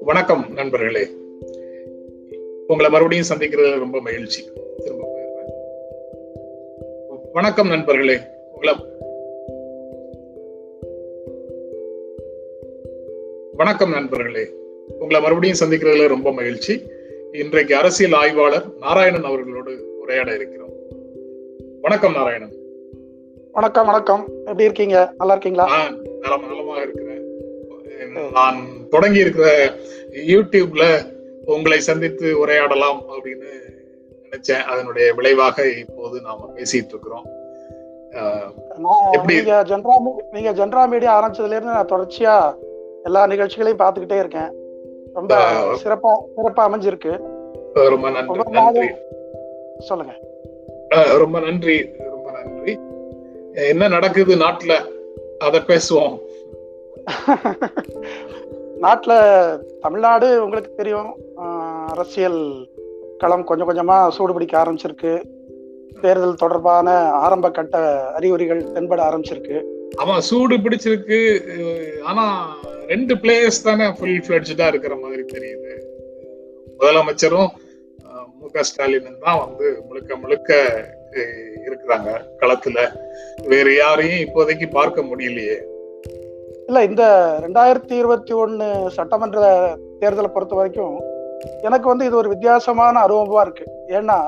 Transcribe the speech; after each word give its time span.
வணக்கம் 0.00 0.52
நண்பர்களே. 0.54 1.06
உங்களை 2.66 2.90
மறுபடியும் 2.90 3.26
சந்திக்கிறது 3.34 3.78
ரொம்ப 3.78 4.00
மகிழ்ச்சி. 4.00 4.44
திரும்ப 4.76 5.06
போயிடுறேன். 5.14 5.52
வணக்கம் 7.32 7.68
நண்பர்களே. 7.68 8.16
உங்களை 8.52 8.74
வணக்கம் 13.52 13.90
நண்பர்களே. 13.90 14.48
உங்களை 14.98 15.20
மறுபடியும் 15.22 15.58
சந்திக்கிறதுல 15.60 16.08
ரொம்ப 16.08 16.32
மகிழ்ச்சி. 16.32 16.82
இன்றைக்கு 17.32 17.76
அரசியல் 17.76 18.12
ஆய்வாளர் 18.12 18.64
நாராயணன் 18.80 19.22
அவர்களோடு 19.22 19.98
உரையாட 19.98 20.34
இருக்கிறோம். 20.34 20.72
வணக்கம் 21.80 22.12
நாராயணன். 22.12 22.57
வணக்கம் 23.58 23.86
வணக்கம். 23.86 24.24
எப்படி 24.38 24.62
இருக்கீங்க? 24.62 25.12
நல்லா 25.18 25.32
இருக்கீங்களா? 25.32 25.88
நலம் 26.20 26.46
நலமாக 26.46 26.82
இருக்கிறேன். 26.82 27.22
நான் 28.32 28.66
தொடங்கி 28.90 29.18
இருக்கிற 29.18 29.72
யூடியூப்ல 30.10 30.84
உங்களை 31.44 31.80
சந்தித்து 31.80 32.46
உரையாடலாம் 32.46 33.00
அப்படின்னு 33.08 33.48
நினைச்சேன். 34.22 34.62
அதனுடைய 34.62 35.14
விளைவாக 35.14 35.70
இப்போது 35.70 36.20
நாம 36.20 36.50
பேசிட்டு 36.54 36.92
இருக்கிறோம்? 36.94 37.24
நீங்க 39.26 39.64
ஜென்ரா 39.66 39.94
நீங்க 40.30 40.66
ஜென்ரா 40.66 40.88
மீடியா 40.88 41.12
ஆரம்பிச்சதுல 41.20 41.56
இருந்து 41.56 41.72
நான் 41.72 41.88
தொடர்ச்சியா 41.88 42.54
எல்லா 43.02 43.26
நிகழ்ச்சிகளையும் 43.26 43.86
பார்த்துக்கிட்டே 43.86 44.18
இருக்கேன். 44.18 44.52
ரொம்ப. 45.14 45.36
சிறப்பா 45.84 46.10
சிறப்பா 46.36 46.60
அமைஞ்சிருக்கு. 46.60 47.20
ரொம்ப 47.74 48.10
நன்றி. 48.10 48.88
சொல்லுங்க. 49.78 50.12
ரொம்ப 51.18 51.40
நன்றி. 51.40 52.06
என்ன 53.66 53.88
நடக்குது 53.88 54.36
நாட்டுல? 54.36 54.74
அத 55.38 55.58
பேசுவோம். 55.58 56.18
நாட்டுல 58.82 59.12
தமிழ்நாடு 59.80 60.44
உங்களுக்கு 60.44 60.74
தெரியும். 60.74 61.16
அரசியல் 61.88 62.68
களம் 63.18 63.44
கொஞ்சம் 63.44 63.68
கொஞ்சமா 63.70 64.08
சூடு 64.08 64.32
பிடிக்க 64.32 64.62
ஆரம்பிச்சிருக்கு. 64.62 65.22
தேர்தல் 66.00 66.34
தொடர்பான 66.34 67.10
ஆரம்ப 67.10 67.50
கட்ட 67.50 67.78
அறிகுறிகள் 68.12 68.64
தென்பட 68.64 69.00
ஆரம்பிச்சிருக்கு. 69.08 69.62
ஆமா 69.96 70.18
சூடு 70.18 70.56
பிடிச்சிருக்கு. 70.56 71.20
ஆனா 72.02 72.54
ரெண்டு 72.86 73.14
பிளேயர்ஸ் 73.14 73.64
தானே 73.64 73.92
ஃபுல் 73.98 74.24
ஃபிளட்ஜா 74.26 74.66
இருக்கிற 74.66 74.96
மாதிரி 74.96 75.22
தெரியுது. 75.22 75.72
முதலமைச்சரும் 76.78 77.48
மு 78.40 78.46
க 78.52 78.60
ஸ்டாலினும் 78.62 79.18
தான் 79.20 79.38
வந்து 79.38 79.82
முழுக்க 79.88 80.16
முழுக்க 80.16 80.52
இருக்கிறாங்க. 81.14 82.20
களத்துல. 82.40 82.78
வேற 83.46 83.74
யாரையும் 83.74 84.28
இப்போதைக்கு 84.28 84.70
பார்க்க 84.70 85.02
முடியலையே. 85.02 85.56
இல்ல 86.66 86.84
இந்த 86.84 87.34
ரெண்டாயிரத்தி 87.40 87.92
இருபத்தி 87.92 88.34
ஒண்ணு 88.34 88.86
சட்டமன்ற 88.86 89.76
தேர்தலை 90.00 90.26
பொறுத்த 90.26 90.54
வரைக்கும் 90.54 91.00
எனக்கு 91.62 91.88
வந்து 91.88 92.04
இது 92.04 92.16
ஒரு 92.16 92.28
வித்தியாசமான 92.28 93.00
அனுபவமா 93.00 93.40
இருக்கு. 93.40 93.64
ஏன்னா. 93.88 94.20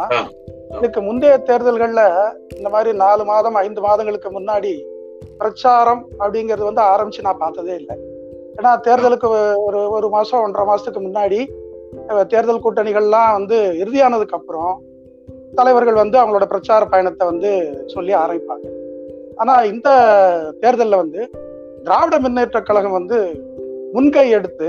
இதுக்கு 0.71 1.03
முந்தைய 1.03 1.43
தேர்தல்கள்ல 1.47 2.33
இந்த 2.57 2.69
மாதிரி 2.69 2.97
நாலு 2.97 3.25
மாதம் 3.25 3.55
ஐந்து 3.55 3.81
மாதங்களுக்கு 3.81 4.41
முன்னாடி 4.41 4.85
பிரச்சாரம் 5.39 6.09
அப்படிங்கிறது 6.19 6.63
வந்து 6.63 6.83
ஆரம்பிச்சு 6.83 7.21
நான் 7.21 7.39
பார்த்ததே 7.39 7.75
இல்லை. 7.75 7.97
ஏன்னா 8.57 8.81
தேர்தலுக்கு 8.87 9.57
ஒரு 9.57 9.91
ஒரு 9.91 10.09
மாசம் 10.09 10.43
ஒன்றரை 10.43 10.75
மாசத்துக்கு 10.75 10.97
முன்னாடி 10.97 11.47
தேர்தல் 12.27 12.63
கூட்டணிகள்லாம் 12.63 13.33
வந்து 13.33 13.75
இறுதியானதுக்கு 13.79 14.29
அப்புறம் 14.29 14.83
தலைவர்கள் 15.55 15.95
வந்து 15.95 16.19
அவங்களோட 16.19 16.45
பிரச்சார 16.45 16.85
பயணத்தை 16.85 17.27
வந்து 17.27 17.51
சொல்லி 17.87 18.15
ஆரம்பிப்பாங்க 18.15 18.67
ஆனா 19.37 19.63
இந்த 19.63 19.89
தேர்தலில் 20.61 20.97
வந்து 20.97 21.31
திராவிட 21.83 22.19
முன்னேற்ற 22.19 22.63
கழகம் 22.63 22.93
வந்து 22.93 23.19
முன்கை 23.93 24.31
எடுத்து 24.31 24.69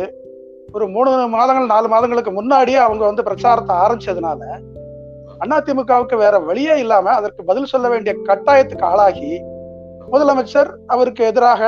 ஒரு 0.71 0.87
மூணு 0.87 1.27
மாதங்கள் 1.27 1.65
நாலு 1.65 1.87
மாதங்களுக்கு 1.87 2.31
முன்னாடியே 2.31 2.77
அவங்க 2.77 3.03
வந்து 3.05 3.23
பிரச்சாரத்தை 3.23 3.75
ஆரம்பிச்சதுனால 3.75 4.41
அதிமுகவுக்கு 5.57 6.15
வேற 6.17 6.39
வழியே 6.39 6.79
இல்லாம 6.79 7.11
அதற்கு 7.11 7.43
பதில் 7.43 7.65
சொல்ல 7.65 7.89
வேண்டிய 7.89 8.15
கட்டாயத்துக்கு 8.27 8.85
ஆளாகி 8.85 9.31
முதலமைச்சர் 10.11 10.69
அவருக்கு 10.87 11.23
எதிராக 11.25 11.61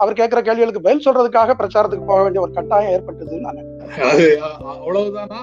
அவர் 0.00 0.12
கேட்கிற 0.12 0.40
கேள்விகளுக்கு 0.42 0.80
பதில் 0.80 1.04
சொல்றதுக்காக 1.06 1.54
பிரச்சாரத்துக்கு 1.54 2.04
போக 2.04 2.22
வேண்டிய 2.22 2.42
ஒரு 2.42 2.52
கட்டாயம் 2.52 2.92
ஏற்பட்டதுன்னு 2.92 3.40
நான் 3.40 3.54
நினைக்கிறேன். 3.54 4.42
அவ்வளவுதானா 4.74 5.40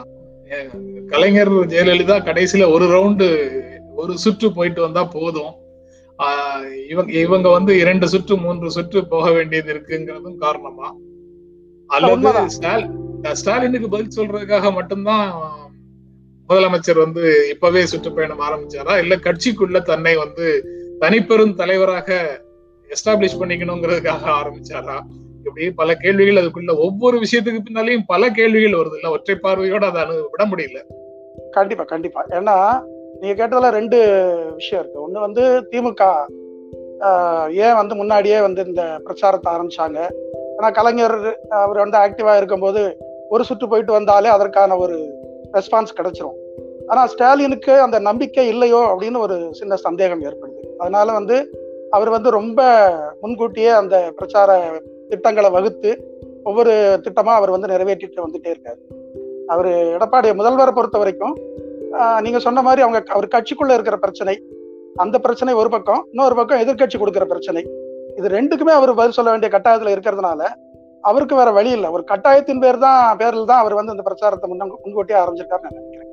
கலைஞர் 1.12 1.52
ஜெயலலிதா 1.74 2.18
கடைசியில 2.28 2.66
ஒரு 2.72 2.86
ரவுண்டு 2.86 3.28
ஒரு 3.96 4.14
சுற்று 4.18 4.48
போயிட்டு 4.54 4.82
வந்தா 4.82 5.04
போதும். 5.06 5.54
இவங்க 6.90 7.12
இவங்க 7.12 7.48
வந்து 7.50 7.72
இரண்டு 7.78 8.06
சுற்று 8.08 8.36
மூன்று 8.38 8.68
சுற்று 8.72 9.00
போக 9.08 9.26
வேண்டியது 9.32 9.70
இருக்குங்கிறதும் 9.74 10.38
காரணமா? 10.38 10.88
அல்லது 11.90 12.32
ஸ்டாலினுக்கு 13.42 13.90
பதில் 13.90 14.16
சொல்றதுக்காக 14.18 14.72
மட்டும்தான் 14.74 15.28
முதலமைச்சர் 16.50 17.04
வந்து 17.04 17.24
இப்பவே 17.54 17.86
சுற்றுப்பயணம் 17.86 18.44
ஆரம்பிச்சாரா? 18.48 18.96
இல்ல 19.04 19.16
கட்சிக்குள்ள 19.16 19.82
தன்னை 19.82 20.16
வந்து 20.16 20.48
தனிப்பெரும் 21.02 21.56
தலைவராக 21.56 22.10
எஸ்டாப்ளிஷ் 22.90 23.40
பண்ணிக்கணுங்கிறதுக்காக 23.40 24.26
ஆரம்பிச்சாரா? 24.40 24.98
இப்படி 25.46 25.72
பல 25.72 25.96
கேள்விகள் 25.96 26.44
அதுக்குள்ள 26.44 26.78
ஒவ்வொரு 26.78 27.18
விஷயத்துக்கு 27.18 27.60
பின்னாலையும் 27.68 28.08
பல 28.08 28.30
கேள்விகள் 28.30 28.80
வருது 28.80 28.98
இல்ல? 29.00 29.10
ஒற்றை 29.10 29.36
பார்வையோட 29.44 29.84
அதை 29.84 30.02
அணு 30.04 30.30
விட 30.32 30.44
முடியல. 30.46 30.80
கண்டிப்பா 31.52 31.84
கண்டிப்பா. 31.84 32.22
ஏன்னா 32.30 32.56
நீங்க 33.20 33.36
கேட்டதுல 33.38 33.70
ரெண்டு 33.70 33.98
விஷயம் 34.56 34.84
இருக்கு. 34.84 35.04
ஒண்ணு 35.08 35.20
வந்து 35.20 35.44
திமுக 35.72 36.04
ஏன் 37.52 37.76
வந்து 37.76 37.96
முன்னாடியே 37.96 38.42
வந்து 38.42 38.66
இந்த 38.66 38.84
பிரச்சாரத்தை 39.04 39.54
ஆரம்பிச்சாங்க? 39.54 40.00
ஏன்னா 40.58 40.74
கலைஞர் 40.74 41.40
அவர் 41.50 41.78
வந்து 41.78 41.98
ஆக்டிவா 41.98 42.38
இருக்கும்போது 42.38 42.82
ஒரு 43.30 43.44
சுற்று 43.44 43.68
போயிட்டு 43.68 43.92
வந்தாலே 43.92 44.30
அதற்கான 44.30 44.78
ஒரு 44.78 44.98
ரெஸ்பான்ஸ் 45.54 45.96
கிடைச்சிரும். 45.98 46.38
ஆனா 46.88 47.08
ஸ்டாலினுக்கு 47.08 47.74
அந்த 47.80 48.00
நம்பிக்கை 48.00 48.48
இல்லையோ 48.48 48.82
அப்படின்னு 48.94 49.18
ஒரு 49.18 49.38
சின்ன 49.52 49.76
சந்தேகம் 49.76 50.24
ஏற்படுது. 50.24 50.62
அதனால 50.78 51.12
வந்து 51.12 51.38
அவர் 51.90 52.10
வந்து 52.10 52.30
ரொம்ப 52.30 52.62
முன்கூட்டியே 53.22 53.70
அந்த 53.70 54.12
பிரச்சார 54.16 54.52
திட்டங்களை 55.10 55.50
வகுத்து 55.56 55.92
ஒவ்வொரு 56.50 56.74
திட்டமா 57.06 57.34
அவர் 57.40 57.54
வந்து 57.56 57.72
நிறைவேற்றிட்டு 57.74 58.26
வந்துட்டே 58.26 58.50
இருக்காரு. 58.56 58.80
அவர் 59.54 59.70
எடப்பாடி 59.96 60.30
முதல்வரை 60.42 60.72
பொறுத்த 60.78 60.98
வரைக்கும் 61.02 61.36
நீங்க 62.26 62.40
சொன்ன 62.46 62.62
மாதிரி 62.68 62.84
அவங்க 62.86 63.00
அவர் 63.16 63.34
கட்சிக்குள்ள 63.36 63.74
இருக்கிற 63.78 63.98
பிரச்சனை 64.04 64.36
அந்த 65.04 65.16
பிரச்சனை 65.26 65.52
ஒரு 65.62 65.70
பக்கம் 65.76 66.02
இன்னொரு 66.12 66.36
பக்கம் 66.40 66.62
எதிர்க்கட்சி 66.64 66.98
கொடுக்கிற 67.00 67.26
பிரச்சனை. 67.32 67.64
இது 68.20 68.28
ரெண்டுக்குமே 68.36 68.74
அவர் 68.80 68.92
பதில் 69.00 69.18
சொல்ல 69.18 69.32
வேண்டிய 69.34 69.50
கட்டாயத்துல 69.56 69.94
இருக்கிறதுனால 69.96 70.42
அவருக்கு 71.10 71.36
வேற 71.40 71.50
வழி 71.58 71.72
இல்லை. 71.78 71.90
ஒரு 71.96 72.04
கட்டாயத்தின் 72.12 72.62
பேர் 72.64 72.84
தான் 72.86 73.18
பேரில் 73.22 73.50
தான் 73.50 73.62
அவர் 73.64 73.78
வந்து 73.80 73.94
இந்த 73.96 74.06
பிரச்சாரத்தை 74.08 74.48
முன்ன 74.52 74.68
முன்கூட்டியே 74.84 75.20
ஆரம்பிச்சிருக்காரு 75.22 75.66
நான் 75.66 75.78
நினைக்கிறேன். 75.80 76.12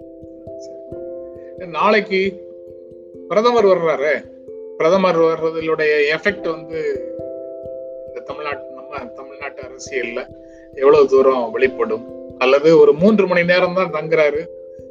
நாளைக்கு 1.79 2.21
பிரதமர் 3.31 3.71
வர்றாரு. 3.73 4.13
பிரதமர் 4.81 5.21
வர்றதுடைய 5.29 5.95
எஃபெக்ட் 6.17 6.49
வந்து 6.55 6.81
இந்த 8.07 8.21
தமிழ்நாட்டு 8.29 8.72
தமிழ்நாட்டு 9.17 9.63
அரசியல்ல 9.63 10.21
எவ்வளவு 10.75 11.07
தூரம் 11.07 11.51
வெளிப்படும்? 11.51 12.05
அல்லது 12.39 12.79
ஒரு 12.79 12.93
மூன்று 12.93 13.27
மணி 13.27 13.45
நேரம் 13.45 13.75
தான் 13.75 13.93
தங்குறாரு 13.93 14.47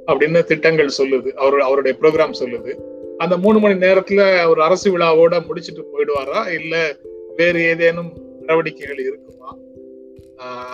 அப்படின்னு 0.08 0.44
திட்டங்கள் 0.44 0.98
சொல்லுது. 0.98 1.30
அவர் 1.34 1.60
அவருடைய 1.60 1.98
ப்ரோக்ராம் 2.02 2.40
சொல்லுது. 2.40 2.72
அந்த 3.18 3.38
மூணு 3.38 3.60
மணி 3.60 3.74
நேரத்துல 3.74 4.50
ஒரு 4.50 4.62
அரசு 4.64 4.98
விழாவோட 4.98 5.46
முடிச்சிட்டு 5.46 5.84
போயிடுவாரா? 5.92 6.62
இல்ல 6.62 6.96
வேறு 7.36 7.62
ஏதேனும் 7.62 8.12
நடவடிக்கைகள் 8.40 9.00
இருக்குமா? 9.00 9.58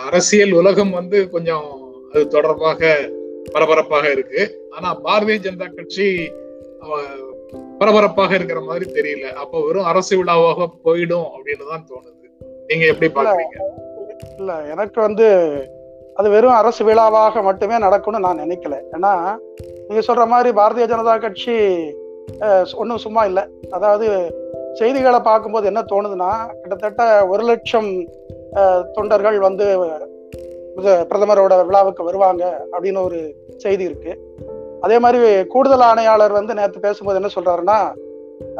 அரசியல் 0.06 0.52
உலகம் 0.52 0.90
வந்து 0.90 1.30
கொஞ்சம் 1.30 1.66
அது 2.12 2.28
தொடர்பாக 2.28 3.10
பரபரப்பாக 3.52 4.10
இருக்கு. 4.10 4.68
ஆனா 4.70 4.88
பாரதிய 5.04 5.38
ஜனதா 5.46 5.74
கட்சி 5.74 6.32
பரபரப்பாக 7.78 8.34
இருக்கிற 8.34 8.60
மாதிரி 8.60 8.86
தெரியல. 8.92 9.26
அப்போ 9.42 9.66
வெறும் 9.66 9.84
அரசு 9.84 10.16
விழாவாக 10.16 10.70
போயிடும் 10.84 11.28
அப்படின்னு 11.34 11.68
தான் 11.68 11.86
தோணுது. 11.90 12.17
நீங்க 12.70 12.84
எப்படி 12.92 13.08
பாக்குறீங்க? 13.16 13.58
இல்ல 14.38 14.52
எனக்கு 14.72 14.98
வந்து 15.06 15.26
அது 16.18 16.28
வெறும் 16.34 16.58
அரசு 16.60 16.82
விழாவாக 16.88 17.42
மட்டுமே 17.48 17.76
நடக்கும்னு 17.84 18.24
நான் 18.24 18.42
நினைக்கல. 18.44 18.76
ஏன்னா 18.96 19.12
நீங்க 19.86 20.02
சொல்ற 20.08 20.24
மாதிரி 20.32 20.50
பாரதிய 20.58 20.86
ஜனதா 20.92 21.14
கட்சி 21.24 21.54
ஒன்றும் 22.80 23.02
சும்மா 23.04 23.22
இல்லை. 23.30 23.44
அதாவது 23.76 24.06
செய்திகளை 24.80 25.20
பார்க்கும்போது 25.28 25.68
என்ன 25.70 25.80
தோணுதுன்னா 25.92 26.30
கிட்டத்தட்ட 26.60 27.04
ஒரு 27.32 27.44
லட்சம் 27.50 27.90
தொண்டர்கள் 28.96 29.38
வந்து 29.48 29.66
பிரதமரோட 31.10 31.54
விழாவுக்கு 31.68 32.02
வருவாங்க 32.08 32.44
அப்படின்னு 32.72 33.00
ஒரு 33.08 33.20
செய்தி 33.64 33.84
இருக்கு. 33.88 34.12
அதே 34.84 34.96
மாதிரி 35.04 35.20
கூடுதல் 35.54 35.86
ஆணையாளர் 35.88 36.38
வந்து 36.40 36.58
நேற்று 36.58 36.84
பேசும்போது 36.86 37.20
என்ன 37.20 37.30
சொல்றாருன்னா 37.36 37.78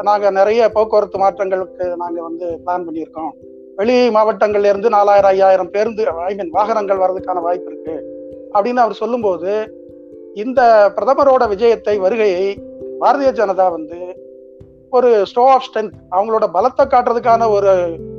நாங்க 0.07 0.27
நிறைய 0.39 0.61
போக்குவரத்து 0.75 1.17
மாற்றங்களுக்கு 1.21 1.85
நாங்க 2.01 2.19
வந்து 2.29 2.45
பிளான் 2.63 2.87
பண்ணியிருக்கோம். 2.87 3.31
வெளி 3.79 3.95
மாவட்டங்கள்ல 4.15 4.71
இருந்து 4.71 4.89
நாலாயிரம் 4.89 5.31
ஐயாயிரம் 5.31 5.71
பேருந்து 5.71 6.03
ஐ 6.29 6.33
மீன் 6.35 6.55
வாகனங்கள் 6.57 7.01
வர்றதுக்கான 7.03 7.41
வாய்ப்பு 7.41 7.69
இருக்கு. 7.71 7.95
அப்படின்னு 8.55 8.83
அவர் 8.83 9.01
சொல்லும்போது 9.01 9.51
இந்த 10.35 10.61
பிரதமரோட 10.95 11.43
விஜயத்தை 11.53 11.95
வருகையை 12.05 12.45
பாரதிய 13.01 13.29
ஜனதா 13.39 13.67
வந்து 13.77 13.99
ஒரு 14.93 15.09
ஸ்டோ 15.31 15.43
ஆஃப் 15.53 15.65
ஸ்ட்ரென்த் 15.67 15.95
அவங்களோட 16.15 16.45
பலத்தை 16.55 16.83
காட்டுறதுக்கான 16.85 17.49
ஒரு 17.49 17.71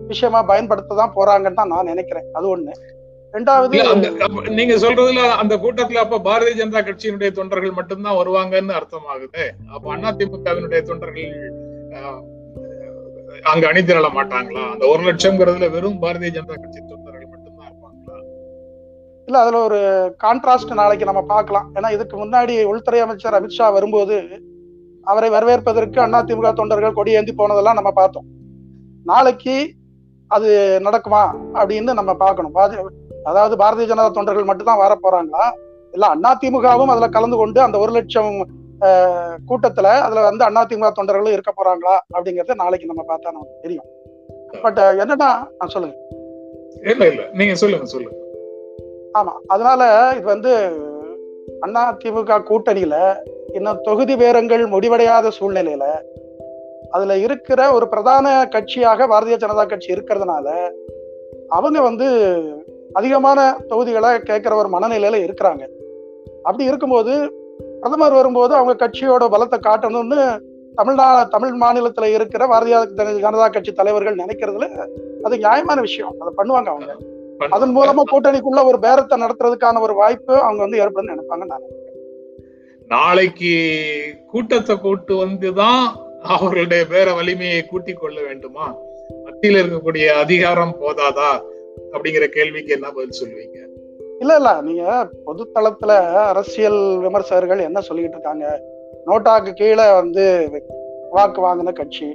விஷயமா 0.06 0.40
பயன்படுத்த 0.42 0.96
தான் 1.00 1.14
போறாங்கன்னு 1.16 1.60
தான் 1.60 1.72
நான் 1.74 1.90
நினைக்கிறேன். 1.92 2.26
அது 2.38 2.46
ஒண்ணு. 2.54 2.72
ரெண்டாவது 3.34 3.74
நீங்க 4.58 4.74
சொல்றதுல 4.84 5.24
அந்த 5.42 5.54
கூட்டத்துல 5.56 6.02
அப்ப 6.04 6.20
பாரதிய 6.28 6.54
ஜனதா 6.60 6.80
கட்சியினுடைய 6.88 7.30
தொண்டர்கள் 7.30 7.78
மட்டும்தான் 7.78 8.18
வருவாங்கன்னு 8.20 8.78
அர்த்தமாகுது. 8.78 9.44
அப்ப 9.74 9.96
அதிமுகவினுடைய 10.10 10.82
தொண்டர்கள் 10.82 11.30
அங்க 13.52 13.64
அணி 13.70 13.81
திரள 13.81 14.08
மாட்டாங்களா? 14.16 14.62
அந்த 14.72 14.84
ஒரு 14.92 15.02
லட்சம்ங்கிறதுல 15.08 15.66
வெறும் 15.75 15.98
பாரதிய 16.02 16.31
ஜனதா 16.37 16.56
கட்சி 16.62 16.81
தொண்டர்கள் 16.90 17.31
மட்டும்தான் 17.32 17.69
இருப்பாங்களா? 17.70 18.16
இல்ல 19.28 19.38
அதுல 19.42 19.60
ஒரு 19.69 19.81
கான்ட்ராஸ்ட் 20.25 20.72
நாளைக்கு 20.81 21.08
நம்ம 21.10 21.22
பார்க்கலாம். 21.34 21.66
ஏன்னா 21.76 21.90
இதுக்கு 21.96 22.16
முன்னாடி 22.22 22.54
உள்துறை 22.70 23.00
அமைச்சர் 23.06 23.38
அமித்ஷா 23.38 23.69
வரும்போது 23.76 24.16
அவரை 25.06 25.28
வரவேற்பதற்கு 25.37 26.00
அதிமுக 26.20 26.52
தொண்டர்கள் 26.60 26.96
கொடி 26.98 27.16
ஏந்தி 27.19 27.34
போனதெல்லாம் 27.40 27.78
நம்ம 27.78 27.92
பார்த்தோம். 28.00 28.26
நாளைக்கு 29.10 29.56
அது 30.31 30.48
நடக்குமா 30.86 31.22
அப்படின்னு 31.60 31.93
நம்ம 32.00 32.12
பார்க்கணும். 32.25 32.56
அதாவது 33.31 33.54
பாரதிய 33.62 33.90
ஜனதா 33.93 34.10
தொண்டர்கள் 34.19 34.48
மட்டும்தான் 34.50 34.82
வர 34.84 34.93
போறாங்களா 35.04 35.46
இல்ல 35.94 36.08
அதிமுகவும் 36.32 36.93
அதுல 36.94 37.08
கலந்து 37.16 37.36
கொண்டு 37.36 37.60
அந்த 37.66 37.78
ஒரு 37.78 37.93
லட்சம் 37.96 38.34
கூட்டத்துல 39.49 39.87
அதுல 39.87 40.21
வந்து 40.21 40.44
அதிமுக 40.44 40.93
தொண்டர்களும் 40.93 41.32
இருக்க 41.32 41.53
போறாங்களா 41.56 41.99
அப்படிங்கறத 42.17 42.55
நாளைக்கு 42.55 42.87
நம்ம 42.87 43.05
பார்த்தா 43.09 43.32
நமக்கு 43.32 43.62
தெரியும். 43.62 43.88
பட் 44.62 44.79
என்னன்னா 44.79 45.67
சொல்லுங்க. 45.67 45.97
இல்ல 46.82 47.09
இல்ல. 47.09 47.29
நீங்க 47.32 47.55
சொல்லுங்க 47.55 47.85
சொல்லுங்க. 47.85 48.17
ஆமா. 49.19 49.32
அதனால 49.47 50.12
இது 50.17 50.25
வந்து 50.25 50.53
அண்ணா 51.61 51.99
திமுக 52.05 52.44
கூட்டணியில 52.49 53.17
இன்னும் 53.53 53.81
தொகுதி 53.82 54.17
பேரங்கள் 54.17 54.67
முடிவடையாத 54.67 55.29
சூழ்நிலையில 55.29 55.85
அதுல 56.91 57.17
இருக்கிற 57.17 57.73
ஒரு 57.73 57.88
பிரதான 57.88 58.49
கட்சியாக 58.50 59.06
பாரதிய 59.09 59.37
ஜனதா 59.37 59.67
கட்சி 59.67 59.93
இருக்கிறதுனால 59.93 60.49
அவங்க 61.49 61.81
வந்து 61.81 62.06
அதிகமான 62.93 63.59
தொகுதிகளை 63.69 64.19
கேட்கிற 64.19 64.56
ஒரு 64.56 64.69
மனநிலையில 64.69 65.27
இருக்கிறாங்க. 65.27 65.62
அப்படி 66.43 66.65
இருக்கும்போது 66.65 67.39
பிரதமர் 67.81 68.12
வரும்போது 68.12 68.55
அவங்க 68.55 68.88
கட்சியோட 68.88 69.25
பலத்தை 69.35 69.59
காட்டணும்னு 69.61 70.21
தமிழ்நா 70.77 71.29
தமிழ் 71.29 71.61
மாநிலத்துல 71.61 72.05
இருக்கிற 72.05 72.47
பாரதிய 72.47 72.77
ஜனதா 72.97 73.50
கட்சி 73.50 73.73
தலைவர்கள் 73.73 74.17
நினைக்கிறதுல 74.17 74.67
அது 75.23 75.37
நியாயமான 75.37 75.81
விஷயம். 75.81 76.15
அதை 76.19 76.32
பண்ணுவாங்க 76.37 76.69
அவங்க. 76.69 76.97
அதன் 77.50 77.77
மூலமா 77.77 78.03
கூட்டணிக்குள்ள 78.12 78.65
ஒரு 78.65 78.79
பேரத்தை 78.82 79.15
நடத்துறதுக்கான 79.17 79.81
ஒரு 79.81 79.94
வாய்ப்பு 79.94 80.35
அவங்க 80.35 80.62
வந்து 80.62 80.79
ஏற்படும் 80.79 81.11
நினைப்பாங்க 81.15 81.44
நான் 81.44 81.67
நாளைக்கு 82.88 83.53
கூட்டத்தை 84.27 84.79
கூட்டு 84.79 85.27
வந்துதான் 85.27 85.85
அவர்களுடைய 86.23 86.85
பேர 86.91 87.15
வலிமையை 87.15 87.65
கூட்டிக் 87.65 88.00
கொள்ள 88.00 88.23
வேண்டுமா? 88.23 88.75
மத்தியில் 89.25 89.62
இருக்கக்கூடிய 89.62 90.06
அதிகாரம் 90.09 90.77
போதாதா? 90.81 91.31
அப்படிங்கிற 91.93 92.27
கேள்விக்கு 92.27 92.73
என்ன 92.73 92.91
பதில் 92.91 93.19
சொல்லுவீங்க 93.21 93.59
இல்ல 94.20 94.37
இல்ல. 94.37 94.61
நீங்க 94.61 95.08
பொதுத்தளத்துல 95.26 95.93
அரசியல் 96.14 96.81
விமர்சகர்கள் 97.05 97.61
என்ன 97.61 97.81
சொல்லிட்டு 97.81 98.11
இருக்காங்க? 98.11 98.46
நோட்டாக்கு 99.06 99.52
கீழே 99.52 99.93
வந்து 99.93 100.25
வாக்கு 101.11 101.40
வாங்கின 101.46 101.72
கட்சி. 101.72 102.08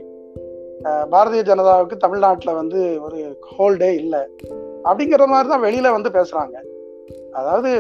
பாரதிய 1.11 1.43
ஜனதாவுக்கு 1.49 1.95
தமிழ்நாட்டில் 1.97 2.53
வந்து 2.53 2.79
ஒரு 3.01 3.39
ஹோல்டே 3.57 3.89
இல்லை. 3.95 4.19
அப்படிங்கிற 4.83 5.25
மாதிரி 5.25 5.49
தான் 5.49 5.63
வெளியில 5.63 5.91
வந்து 5.91 6.09
பேசுறாங்க. 6.09 6.55
அதாவது 7.33 7.71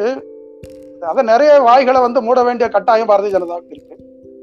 அதை 1.01 1.23
நிறைய 1.23 1.59
வாய்களை 1.59 2.01
வந்து 2.01 2.21
மூட 2.21 2.43
வேண்டிய 2.43 2.69
கட்டாயம் 2.69 3.09
பாரதிய 3.09 3.35
ஜனதாவுக்கு 3.37 3.75
இருக்கு. 3.75 3.97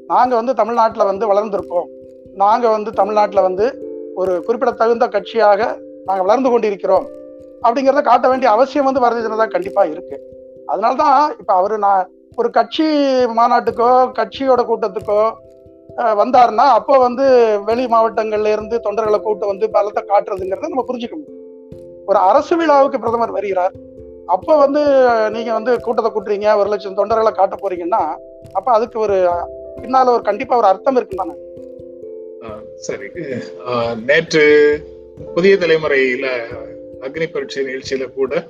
நாங்கள் 0.07 0.39
வந்து 0.39 0.53
தமிழ்நாட்டில் 0.53 1.09
வந்து 1.11 1.25
வளர்ந்திருக்கோம் 1.33 1.89
நாங்கள் 2.33 2.69
வந்து 2.69 2.91
தமிழ்நாட்டில் 2.91 3.41
வந்து 3.41 3.65
ஒரு 4.15 4.43
குறிப்பிடத்தகுந்த 4.43 5.07
கட்சியாக 5.07 5.61
நாங்கள் 6.05 6.25
வளர்ந்து 6.25 6.49
கொண்டிருக்கிறோம். 6.49 7.05
அப்படிங்கிறத 7.63 8.01
காட்ட 8.01 8.25
வேண்டிய 8.27 8.49
அவசியம் 8.51 8.87
வந்து 8.89 9.03
பாரதிய 9.03 9.25
ஜனதா 9.27 9.47
கண்டிப்பா 9.47 9.83
இருக்கு. 9.85 10.17
அதனாலதான் 10.67 11.17
இப்ப 11.39 11.51
அவரு 11.53 11.77
நான் 11.77 12.03
ஒரு 12.35 12.49
கட்சி 12.49 12.85
மாநாட்டுக்கோ 13.39 13.89
கட்சியோட 14.19 14.61
கூட்டத்துக்கோ 14.69 15.21
வந்தாருன்னா 16.21 16.65
அப்போ 16.77 16.93
வந்து 16.97 17.25
வெளி 17.65 17.85
மாவட்டங்கள்ல 17.85 18.53
இருந்து 18.55 18.75
தொண்டர்களை 18.85 19.19
கூட்டு 19.21 19.45
வந்து 19.47 19.65
பலத்தை 19.67 20.01
காட்டுறதுங்கிறத 20.03 20.69
நம்ம 20.69 20.85
புரிஞ்சுக்க 20.87 21.15
முடியும். 21.15 21.39
ஒரு 22.07 22.19
அரசு 22.29 22.53
விழாவுக்கு 22.57 22.99
பிரதமர் 22.99 23.35
வருகிறார். 23.37 23.75
அப்போ 24.25 24.53
வந்து 24.55 24.81
நீங்க 25.29 25.51
வந்து 25.53 25.71
கூட்டத்தை 25.79 26.09
கூட்டுறீங்க 26.11 26.49
ஒரு 26.57 26.69
லட்சம் 26.69 26.97
தொண்டர்களை 26.97 27.31
காட்ட 27.31 27.55
போறீங்கன்னா 27.61 28.01
அப்ப 28.53 28.67
அதுக்கு 28.71 28.97
ஒரு 28.99 29.17
பின்னால 29.81 30.13
ஒரு 30.15 30.23
கண்டிப்பா 30.29 30.57
ஒரு 30.57 30.67
அர்த்தம் 30.67 30.95
இருக்கு 30.95 31.21
தானே 31.21 31.35
சரி. 32.87 33.07
நேற்று 34.05 34.45
புதிய 35.33 35.55
தலைமுறையில 35.57 36.27
அக்னி 37.03 37.25
பரீட்சை 37.31 37.63
நிகழ்ச்சியில 37.65 38.13
கூட 38.13 38.47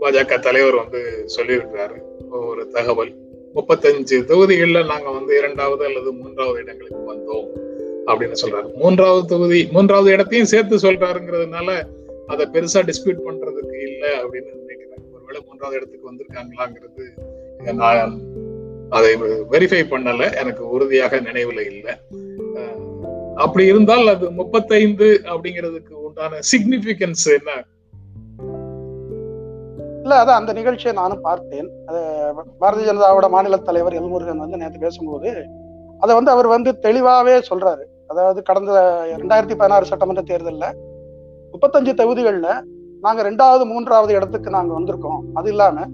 பாஜக 0.00 0.38
தலைவர் 0.38 0.74
வந்து 0.74 1.28
சொல்லியிருக்கிறாரு. 1.36 1.98
ஒரு 2.30 2.68
தகவல். 2.68 3.12
முப்பத்தஞ்சு 3.54 4.24
தொகுதிகளில் 4.24 4.86
நாங்க 4.86 5.10
வந்து 5.10 5.38
இரண்டாவது 5.38 5.84
அல்லது 5.84 6.12
மூன்றாவது 6.12 6.60
இடங்களுக்கு 6.60 7.02
வந்தோம் 7.12 7.48
அப்படின்னு 8.06 8.36
சொல்றாரு. 8.42 8.74
மூன்றாவது 8.74 9.26
தொகுதி 9.26 9.68
மூன்றாவது 9.70 10.10
இடத்தையும் 10.12 10.46
சேர்த்து 10.46 10.76
சொல்றாருங்கிறதுனால 10.76 11.82
அதை 12.26 12.46
பெருசா 12.52 12.78
டிஸ்பியூட் 12.80 13.20
பண்றதுக்கு 13.26 13.76
இல்லை 13.82 14.10
அப்படின்னு 14.20 14.52
நினைக்கிறேன். 14.54 15.04
ஒருவேளை 15.12 15.40
மூன்றாவது 15.46 15.76
இடத்துக்கு 15.76 16.10
வந்திருக்காங்களாங்கிறது 16.12 17.72
நான் 17.72 18.20
அதை 18.90 19.14
வெரிஃபை 19.50 19.82
பண்ணல. 19.92 20.36
எனக்கு 20.36 20.68
உறுதியாக 20.68 21.20
நினைவுல 21.20 21.60
இல்லை. 21.60 21.94
அப்படி 23.34 23.66
இருந்தால் 23.66 24.06
அது 24.06 24.30
முப்பத்தைந்து 24.30 25.20
அப்படிங்கிறதுக்கு 25.24 25.92
உண்டான 25.92 26.38
சிக்னிபிகன்ஸ் 26.52 27.26
என்ன 27.26 27.64
இல்ல 30.02 30.14
அதான் 30.22 30.40
அந்த 30.40 30.52
நிகழ்ச்சியை 30.58 30.92
நானும் 31.00 31.24
பார்த்தேன். 31.26 31.68
அது 31.88 32.00
பாரதிய 32.62 32.86
ஜனதாவோட 32.90 33.26
மாநில 33.34 33.58
தலைவர் 33.68 33.98
எல்முருகன் 34.00 34.44
வந்து 34.44 34.60
நேற்று 34.62 34.84
பேசும்போது 34.84 35.30
அதை 36.02 36.12
வந்து 36.18 36.32
அவர் 36.34 36.48
வந்து 36.54 36.70
தெளிவாவே 36.86 37.34
சொல்றாரு. 37.50 37.84
அதாவது 38.12 38.40
கடந்த 38.48 38.72
ரெண்டாயிரத்தி 39.22 39.56
பதினாறு 39.60 39.84
சட்டமன்ற 39.90 40.22
தேர்தலில் 40.30 40.78
முப்பத்தஞ்சு 41.52 41.92
தொகுதிகளில் 42.00 42.52
நாங்க 43.04 43.20
ரெண்டாவது 43.28 43.64
மூன்றாவது 43.70 44.12
இடத்துக்கு 44.18 44.50
நாங்க 44.56 44.72
வந்திருக்கோம். 44.78 45.22
அது 45.38 45.48
இல்லாம 45.54 45.86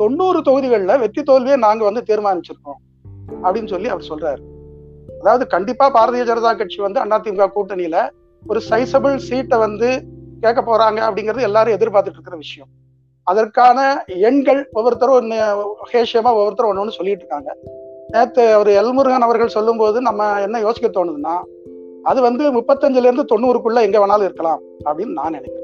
தொண்ணூறு 0.00 0.38
தொகுதிகளில் 0.48 1.00
வெற்றி 1.02 1.22
தோல்வியை 1.30 1.58
நாங்க 1.66 1.82
வந்து 1.88 2.02
தீர்மானிச்சிருக்கோம் 2.10 2.80
அப்படின்னு 3.44 3.72
சொல்லி 3.74 3.88
அவர் 3.94 4.08
சொல்றாரு. 4.10 4.42
அதாவது 5.20 5.44
கண்டிப்பா 5.54 5.86
பாரதிய 5.96 6.24
ஜனதா 6.30 6.52
கட்சி 6.60 6.80
வந்து 6.86 7.00
அதிமுக 7.04 7.48
கூட்டணியில 7.56 7.98
ஒரு 8.42 8.60
சைசபிள் 8.70 9.14
சீட்டை 9.28 9.58
வந்து 9.66 9.90
கேட்க 10.42 10.60
போறாங்க 10.70 11.00
அப்படிங்கிறது 11.08 11.48
எல்லாரும் 11.50 11.76
எதிர்பார்த்துட்டு 11.76 12.18
இருக்கிற 12.20 12.38
விஷயம். 12.44 12.70
அதற்கான 13.24 14.04
எண்கள் 14.06 14.68
ஒவ்வொருத்தரும் 14.72 15.14
ஒன்று 15.14 15.36
ஹேஷியமா 15.92 16.30
ஒவ்வொருத்தரும் 16.38 16.70
ஒன்று 16.70 16.82
ஒன்று 16.82 16.92
சொல்லிட்டு 16.92 17.24
இருக்காங்க 17.24 17.56
நேற்று 18.08 18.52
அவர் 18.52 18.68
எல்முருகன் 18.68 19.26
அவர்கள் 19.26 19.48
சொல்லும்போது 19.48 20.00
நம்ம 20.00 20.40
என்ன 20.40 20.60
யோசிக்க 20.60 20.88
தோணுதுன்னா 20.88 21.36
அது 22.02 22.20
வந்து 22.20 22.52
முப்பத்தஞ்சுல 22.60 23.08
இருந்து 23.08 23.24
தொண்ணூறுக்குள்ள 23.32 23.80
எங்க 23.80 23.98
வேணாலும் 23.98 24.24
இருக்கலாம் 24.24 24.60
அப்படின்னு 24.84 25.12
நான் 25.12 25.32
நினைக்கிறேன். 25.32 25.62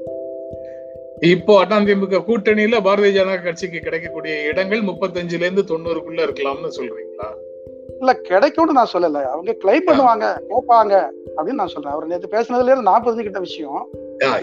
இப்போ 1.21 1.65
அதிமுக 1.65 2.21
கூட்டணியில 2.29 2.77
பாரதிய 2.87 3.11
ஜனதா 3.17 3.43
கட்சிக்கு 3.43 3.79
கிடைக்கக்கூடிய 3.79 4.43
இடங்கள் 4.43 4.83
முப்பத்தஞ்சுல 4.83 5.47
இருந்து 5.47 5.65
தொண்ணூறுக்குள்ள 5.69 6.21
இருக்கலாம்னு 6.27 6.71
சொல்றீங்களா? 6.79 7.29
இல்ல 7.99 8.15
கிடைக்கும்னு 8.15 8.73
நான் 8.73 8.93
சொல்லல. 8.93 9.23
அவங்க 9.25 9.57
கிளைம் 9.65 9.89
பண்ணுவாங்க 9.89 10.25
கேட்பாங்க 10.49 10.95
அப்படின்னு 11.37 11.61
நான் 11.61 11.67
சொல்றேன். 11.67 11.93
அவர் 11.93 12.07
நேற்று 12.07 12.29
பேசுனதுல 12.29 12.65
இருந்து 12.65 12.83
நான் 12.83 13.05
புரிஞ்சுக்கிட்ட 13.05 13.39
விஷயம். 13.39 13.89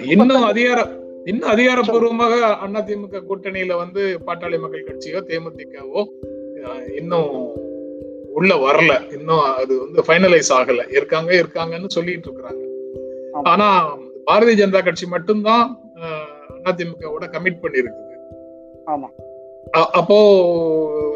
இன்னும் 0.06 0.44
அதிகார 0.44 1.06
இன்னும் 1.30 1.52
அதிகாரப்பூர்வமாக 1.54 2.36
அதிமுக 2.80 3.22
கூட்டணியில 3.30 3.76
வந்து 3.82 4.02
பாட்டாளி 4.28 4.58
மக்கள் 4.64 4.88
கட்சியோ 4.90 5.20
தேமுதிகவோ 5.30 6.02
இன்னும் 7.00 7.32
உள்ள 8.38 8.52
வரல. 8.64 8.94
இன்னும் 9.16 9.44
அது 9.60 9.74
வந்து 9.84 10.00
ஃபைனலைஸ் 10.08 10.52
ஆகல. 10.58 10.82
இருக்காங்க 10.98 11.32
இருக்காங்கன்னு 11.42 11.90
சொல்லிட்டு 11.96 12.28
இருக்கிறாங்க. 12.30 12.64
ஆனா 13.52 13.68
பாரதிய 14.30 14.58
ஜனதா 14.62 14.82
கட்சி 14.84 15.06
மட்டும்தான் 15.08 15.66
அதிமுகவோட 16.70 17.26
கமிட் 17.36 17.64
பண்ணிருக்குது 17.64 18.06
ஆமா. 18.94 19.08
அப்போ 20.00 20.18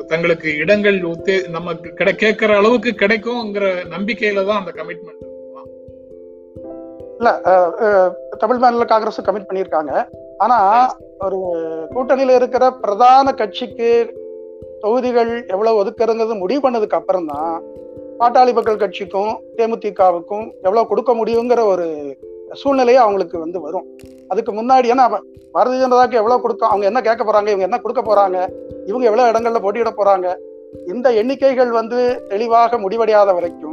தங்களுக்கு 0.08 0.50
இடங்கள் 0.56 0.98
உத்தே 1.12 1.36
நமக்கு 1.48 1.90
கிடை 2.00 2.14
கேட்கிற 2.16 2.52
அளவுக்கு 2.58 2.92
கிடைக்கும்ங்கிற 3.02 3.68
நம்பிக்கையில 3.94 4.46
தான் 4.46 4.60
அந்த 4.62 4.72
கமிட்மெண்ட் 4.80 5.28
இல்ல 7.22 7.32
தமிழ் 8.38 8.58
மாநில 8.58 8.86
காங்கிரஸ் 8.86 9.26
கமிட் 9.26 9.48
பண்ணியிருக்காங்க. 9.50 9.92
ஆனா 10.38 10.58
ஒரு 11.20 11.40
கூட்டணியில 11.94 12.36
இருக்கிற 12.36 12.64
பிரதான 12.72 13.34
கட்சிக்கு 13.34 13.90
தொகுதிகள் 14.82 15.32
எவ்வளவு 15.48 15.80
ஒதுக்குறங்கிறது 15.82 16.36
முடிவு 16.36 16.70
பண்ணதுக்கு 16.70 16.98
அப்புறம் 17.00 17.26
தான் 17.26 17.52
பாட்டாளி 18.20 18.54
மக்கள் 18.54 18.82
கட்சிக்கும் 18.84 19.32
தேமுதிகவுக்கும் 19.58 20.46
எவ்வளவு 20.64 20.88
கொடுக்க 20.88 21.14
முடியுங்கிற 21.14 21.64
ஒரு 21.66 21.86
சூழ்நிலையே 22.54 22.98
அவங்களுக்கு 22.98 23.38
வந்து 23.40 23.60
வரும். 23.62 23.86
அதுக்கு 24.28 24.52
முன்னாடி 24.52 24.88
ஏன்னா 24.92 25.06
பாரதிய 25.54 25.82
ஜனதாக்கு 25.84 26.20
எவ்வளவு 26.22 26.42
கொடுக்க 26.42 26.68
அவங்க 26.68 26.86
என்ன 26.86 27.02
கேட்க 27.02 27.24
போறாங்க 27.24 27.48
இவங்க 27.48 27.68
என்ன 27.70 27.80
கொடுக்க 27.80 28.02
போறாங்க 28.02 28.38
இவங்க 28.88 29.06
எவ்வளவு 29.06 29.30
இடங்கள்ல 29.32 29.62
போட்டியிட 29.62 29.94
போறாங்க 29.98 30.28
இந்த 30.88 31.10
எண்ணிக்கைகள் 31.12 31.70
வந்து 31.70 32.00
தெளிவாக 32.30 32.78
முடிவடையாத 32.78 33.34
வரைக்கும் 33.34 33.71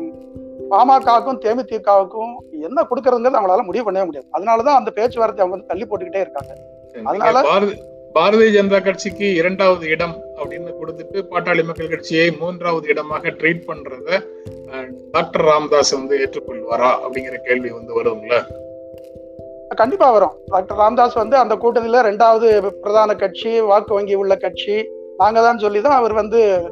பாமகவுக்கும் 0.70 1.40
தேமுதிகவுக்கும் 1.40 2.34
என்ன 2.50 2.82
கொடுக்கறதுங்கிறது 2.82 3.42
அவங்களால 3.42 3.62
முடிவு 3.62 3.92
பண்ணவே 3.92 4.04
முடியாது. 4.04 4.26
அதனாலதான் 4.32 4.74
அந்த 4.74 4.90
பேச்சுவார்த்தை 4.90 5.46
அவங்க 5.46 5.48
வந்து 5.48 5.66
தள்ளி 5.66 5.84
போட்டுக்கிட்டே 5.84 6.20
இருக்காங்க. 6.20 6.54
அதனால- 7.04 7.40
பாரதி 7.40 7.82
பாரதிய 8.14 8.60
ஜனதா 8.60 8.84
கட்சிக்கு 8.84 9.34
இரண்டாவது 9.34 9.86
இடம் 9.86 10.16
அப்படின்னு 10.36 10.72
கொடுத்துட்டு 10.80 11.22
பாட்டாளி 11.30 11.64
மக்கள் 11.64 11.88
கட்சியை 11.88 12.30
மூன்றாவது 12.30 12.88
இடமாக 12.88 13.28
ட்ரீட் 13.28 13.62
பண்றத 13.66 14.22
டாக்டர் 15.12 15.42
ராமதாஸ் 15.42 15.90
வந்து 15.90 16.18
ஏற்றுக்கொள்வாரா 16.18 16.96
அப்படிங்கிற 17.06 17.34
கேள்வி 17.36 17.70
வந்து 17.70 18.02
வரும்ல? 18.02 18.42
கண்டிப்பா 19.68 20.10
வரும். 20.10 20.32
டாக்டர் 20.46 20.76
ராமதாஸ் 20.76 21.12
வந்து 21.12 21.36
அந்த 21.36 21.56
கூட்டணியில 21.56 22.02
ரெண்டாவது 22.04 22.68
பிரதான 22.68 23.14
கட்சி 23.14 23.60
வாக்கு 23.60 23.94
வங்கி 23.94 24.14
உள்ள 24.14 24.36
கட்சி. 24.36 24.88
நாங்க 25.18 25.40
தான் 25.40 25.58
சொல்லி 25.58 25.80
தான் 25.80 25.96
அவர் 25.96 26.12
வந்து 26.12 26.70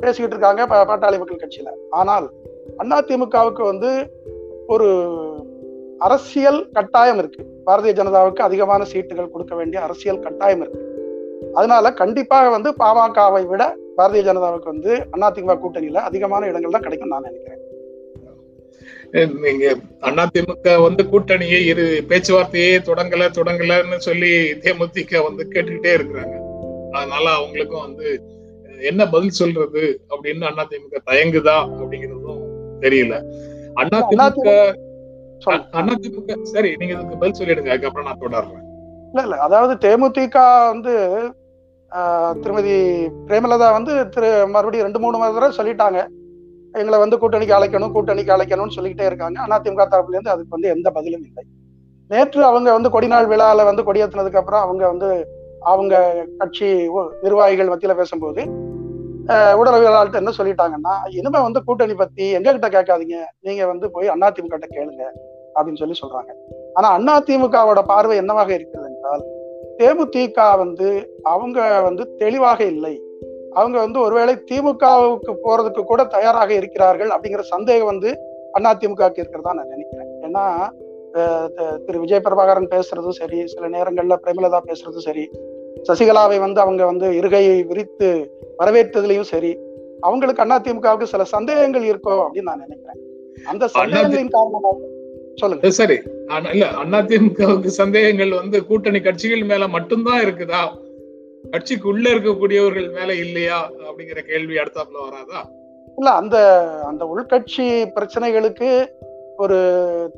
பேசிக்கிட்டு 0.00 0.36
இருக்காங்க 0.36 0.84
பாட்டாளி 0.84 1.18
மக்கள் 1.18 1.48
கட்சியில. 1.48 1.68
ஆனால் 1.90 2.30
அதிமுகவுக்கு 2.98 3.62
வந்து 3.62 3.90
ஒரு 4.66 4.88
அரசியல் 5.98 6.68
கட்டாயம் 6.72 7.18
இருக்கு. 7.18 7.42
பாரதிய 7.66 7.92
ஜனதாவுக்கு 7.98 8.42
அதிகமான 8.48 8.84
சீட்டுகள் 8.92 9.30
கொடுக்க 9.30 9.54
வேண்டிய 9.54 9.82
அரசியல் 9.82 10.20
கட்டாயம் 10.20 10.60
இருக்கு. 10.60 10.82
அதனால 11.54 11.92
கண்டிப்பாக 11.92 12.50
வந்து 12.50 12.70
பாமகவை 12.78 13.46
விட 13.46 13.76
பாரதிய 13.96 14.22
ஜனதாவுக்கு 14.28 14.64
வந்து 14.64 14.92
அதிமுக 15.16 15.56
கூட்டணியில 15.62 16.02
அதிகமான 16.08 16.46
இடங்கள் 16.46 16.70
தான் 16.70 16.82
கிடைக்கும் 16.82 17.08
நான் 17.08 17.22
நினைக்கிறேன். 17.22 17.62
நீங்க 19.44 19.64
அதிமுக 20.24 20.82
வந்து 20.82 21.02
கூட்டணியை 21.02 21.60
இரு 21.66 22.04
பேச்சுவார்த்தையே 22.08 22.72
தொடங்கல 22.88 23.28
தொடங்கலன்னு 23.38 23.98
சொல்லி 24.08 24.32
தேமுதிக 24.64 25.22
வந்து 25.22 25.42
கேட்டுக்கிட்டே 25.52 25.92
இருக்கிறாங்க. 25.98 26.36
அதனால 26.92 27.24
அவங்களுக்கும் 27.38 27.84
வந்து 27.86 28.08
என்ன 28.80 29.08
பதில் 29.08 29.38
சொல்றது 29.40 30.00
அப்படின்னு 30.10 30.50
அதிமுக 30.50 30.98
தயங்குதா 31.10 31.58
அப்படிங்கிறதும் 31.78 32.42
தெரியல. 32.84 33.16
அதிமுக 33.80 34.52
அதிமுக 35.88 36.36
சரி 36.54 36.70
நீங்க 36.80 36.92
இதுக்கு 36.94 37.18
பதில் 37.22 37.38
சொல்லிடுங்க 37.40 37.72
அதுக்கப்புறம் 37.72 38.08
நான் 38.08 38.22
தொடர்றேன். 38.24 38.62
இல்ல 39.10 39.24
இல்ல 39.26 39.36
அதாவது 39.46 39.74
தேமுதிக 39.86 40.38
வந்து 40.72 40.94
திருமதி 42.42 42.76
பிரேமலதா 43.26 43.68
வந்து 43.76 43.92
திரு 44.14 44.30
மறுபடியும் 44.54 44.86
ரெண்டு 44.86 45.02
மூணு 45.02 45.18
தடவை 45.18 45.50
சொல்லிட்டாங்க. 45.58 46.00
எங்களை 46.74 46.96
வந்து 47.02 47.18
கூட்டணிக்கு 47.20 47.56
அழைக்கணும் 47.58 47.92
கூட்டணிக்கு 47.94 48.34
அழைக்கணும்னு 48.34 48.76
சொல்லிக்கிட்டே 48.76 49.08
இருக்காங்க. 49.10 49.38
அதிமுக 49.56 49.84
தரப்புல 49.92 50.16
இருந்து 50.16 50.34
அதுக்கு 50.34 50.56
வந்து 50.56 50.72
எந்த 50.74 50.88
பதிலும் 50.96 51.24
இல்லை. 51.28 51.44
நேற்று 52.10 52.40
அவங்க 52.48 52.68
வந்து 52.76 52.90
கொடிநாள் 52.94 53.30
விழால 53.30 53.64
வந்து 53.68 53.84
கொடியேற்றினதுக்கு 53.86 54.40
அப்புறம் 54.40 54.64
அவங்க 54.66 54.84
வந்து 54.92 55.08
அவங்க 55.72 55.94
கட்சி 56.40 56.68
நிர்வாகிகள் 57.24 57.70
மத்தியில 57.70 57.94
பேசும்போது 58.00 58.42
ஆஹ், 59.28 60.16
என்ன 60.16 60.30
சொல்லிட்டாங்கன்னா 60.38 60.92
இனிமே 61.08 61.42
வந்து 61.42 61.64
கூட்டணி 61.64 61.94
பத்தி 61.94 62.30
எங்க 62.30 62.52
கிட்ட 62.52 62.68
கேட்காதீங்க. 62.68 63.24
நீங்க 63.40 63.66
வந்து 63.66 63.90
போய் 63.90 64.08
அதிமுக 64.08 64.56
கிட்ட 64.56 64.66
கேளுங்க. 64.70 65.04
அப்படின்னு 65.54 65.76
சொல்லி 65.76 65.94
சொல்றாங்க. 66.02 66.30
ஆனா 66.74 67.20
அதிமுகவோட 67.20 67.82
பார்வை 67.86 68.16
என்னவாக 68.16 68.54
இருக்கிறது 68.54 68.94
என்றால் 68.94 69.24
தேமுதிக 69.78 70.56
வந்து 70.58 71.18
அவங்க 71.22 71.80
வந்து 71.80 72.16
தெளிவாக 72.16 72.64
இல்லை. 72.64 73.02
அவங்க 73.52 73.78
வந்து 73.78 74.00
ஒருவேளை 74.00 74.44
திமுகவுக்கு 74.50 75.34
போறதுக்கு 75.44 75.84
கூட 75.84 76.04
தயாராக 76.04 76.54
இருக்கிறார்கள் 76.54 77.08
அப்படிங்கிற 77.08 77.40
சந்தேகம் 77.40 77.86
வந்து 77.86 78.20
அதிமுகவுக்கு 78.58 79.18
இருக்கிறதா 79.18 79.52
நான் 79.52 79.68
நினைக்கிறேன். 79.68 80.08
ஏன்னா 80.22 80.68
அஹ், 81.14 81.48
திரு. 81.84 82.00
விஜய் 82.00 82.20
பிரபாகரன் 82.24 82.68
பேசுறதும் 82.70 83.08
சரி 83.08 83.46
சில 83.46 83.68
நேரங்கள்ல 83.68 84.16
பிரேமலதா 84.22 84.60
பேசுறதும் 84.66 84.98
சரி 84.98 85.30
சசிகலாவை 85.88 86.38
வந்து 86.38 86.60
அவங்க 86.60 86.84
வந்து 86.84 87.10
இருகையை 87.10 87.66
விரித்து 87.66 88.08
வரவேற்றதுலயும் 88.58 89.30
சரி 89.32 89.58
அவங்களுக்கு 90.00 90.42
அதிமுகவுக்கு 90.42 91.02
சில 91.02 91.24
சந்தேகங்கள் 91.24 91.82
இருக்கோ 91.82 92.14
அப்படின்னு 92.24 92.42
நான் 92.42 92.64
நினைக்கிறேன். 92.66 93.00
அந்த 93.44 93.68
சந்தேகங்களின் 93.68 94.28
காரணமாக 94.28 94.76
சொல்லுங்க. 95.34 95.70
சரி. 95.70 95.96
இல்ல 96.52 96.66
அதிமுகவுக்கு 97.00 97.66
சந்தேகங்கள் 97.66 98.32
வந்து 98.34 98.66
கூட்டணி 98.66 99.00
கட்சிகள் 99.00 99.44
மேல 99.44 99.68
மட்டும்தான் 99.68 100.20
இருக்குதா? 100.20 100.62
கட்சிக்கு 101.50 101.88
உள்ள 101.88 102.10
இருக்கக்கூடியவர்கள் 102.10 102.88
மேல 102.92 103.14
இல்லையா? 103.14 103.70
அப்படிங்கிற 103.70 104.20
கேள்வி 104.20 104.54
அடுத்தாப்புல 104.54 105.04
வராதா? 105.08 105.40
இல்ல 105.96 106.10
அந்த 106.10 106.36
அந்த 106.84 107.02
உள்கட்சி 107.12 107.66
பிரச்சனைகளுக்கு 107.96 108.70
ஒரு 109.36 109.58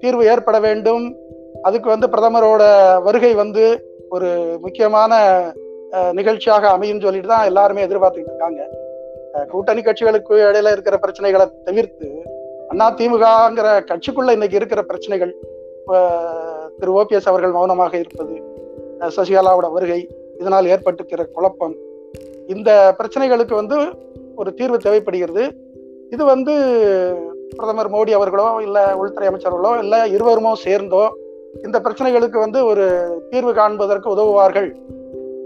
தீர்வு 0.00 0.24
ஏற்பட 0.26 0.60
வேண்டும். 0.60 1.16
அதுக்கு 1.62 1.88
வந்து 1.88 2.06
பிரதமரோட 2.06 2.62
வருகை 3.02 3.34
வந்து 3.34 3.87
ஒரு 4.08 4.28
முக்கியமான 4.60 5.12
நிகழ்ச்சியாக 6.12 6.68
அமையும் 6.68 7.00
சொல்லிட்டு 7.00 7.28
தான் 7.28 7.44
எல்லாருமே 7.44 7.86
எதிர்பார்த்துக்கிட்டு 7.86 8.34
இருக்காங்க. 8.34 8.60
கூட்டணி 9.50 9.80
கட்சிகளுக்கு 9.80 10.34
இடையில 10.48 10.72
இருக்கிற 10.72 10.98
பிரச்சனைகளை 11.04 11.46
தவிர்த்து 11.64 12.08
அண்ணா 12.68 12.86
திமுகங்கிற 12.94 13.68
கட்சிக்குள்ள 13.90 14.30
இன்னைக்கு 14.32 14.56
இருக்கிற 14.56 14.82
பிரச்சனைகள் 14.82 15.32
திரு 16.78 16.92
ஓபிஎஸ் 17.00 17.28
அவர்கள் 17.28 17.52
மௌனமாக 17.52 17.94
இருப்பது 17.98 18.34
சசிகலாவோட 19.16 19.72
வருகை 19.72 20.00
இதனால் 20.38 20.66
ஏற்பட்டிருக்கிற 20.66 21.24
குழப்பம் 21.26 21.76
இந்த 22.46 22.70
பிரச்சனைகளுக்கு 22.98 23.54
வந்து 23.54 23.78
ஒரு 24.36 24.54
தீர்வு 24.54 24.78
தேவைப்படுகிறது. 24.78 25.44
இது 26.10 26.24
வந்து 26.24 26.52
பிரதமர் 27.56 27.90
மோடி 27.92 28.10
அவர்களோ 28.10 28.58
இல்லை 28.62 28.84
உள்துறை 28.92 29.28
அமைச்சர்களோ 29.28 29.78
இல்லை 29.78 30.00
இருவருமோ 30.16 30.52
சேர்ந்தோ 30.64 31.02
இந்த 31.64 31.80
பிரச்சனைகளுக்கு 31.80 32.38
வந்து 32.38 32.64
ஒரு 32.64 32.86
தீர்வு 33.30 33.54
காண்பதற்கு 33.54 34.10
உதவுவார்கள். 34.10 34.76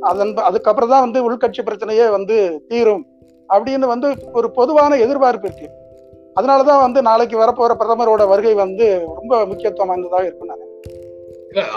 அதன் 0.00 0.34
அதுக்கப்புறம் 0.34 0.90
தான் 0.90 1.10
வந்து 1.10 1.32
உள்கட்சி 1.32 1.62
பிரச்சனையே 1.64 2.10
வந்து 2.10 2.64
தீரும். 2.68 3.06
அப்படின்னு 3.48 3.86
வந்து 3.86 4.14
ஒரு 4.32 4.50
பொதுவான 4.50 4.96
எதிர்பார்ப்பு 4.96 5.48
இருக்கு. 5.48 5.68
அதனாலதான் 6.40 6.80
வந்து 6.80 7.02
நாளைக்கு 7.02 7.38
வரப்போற 7.38 7.70
பிரதமரோட 7.80 8.28
வருகை 8.28 8.54
வந்து 8.54 9.04
ரொம்ப 9.20 9.46
முக்கியத்துவம் 9.46 9.86
வாய்ந்ததாக 9.86 10.22
இருக்கும் 10.22 10.48
நான் 10.48 10.70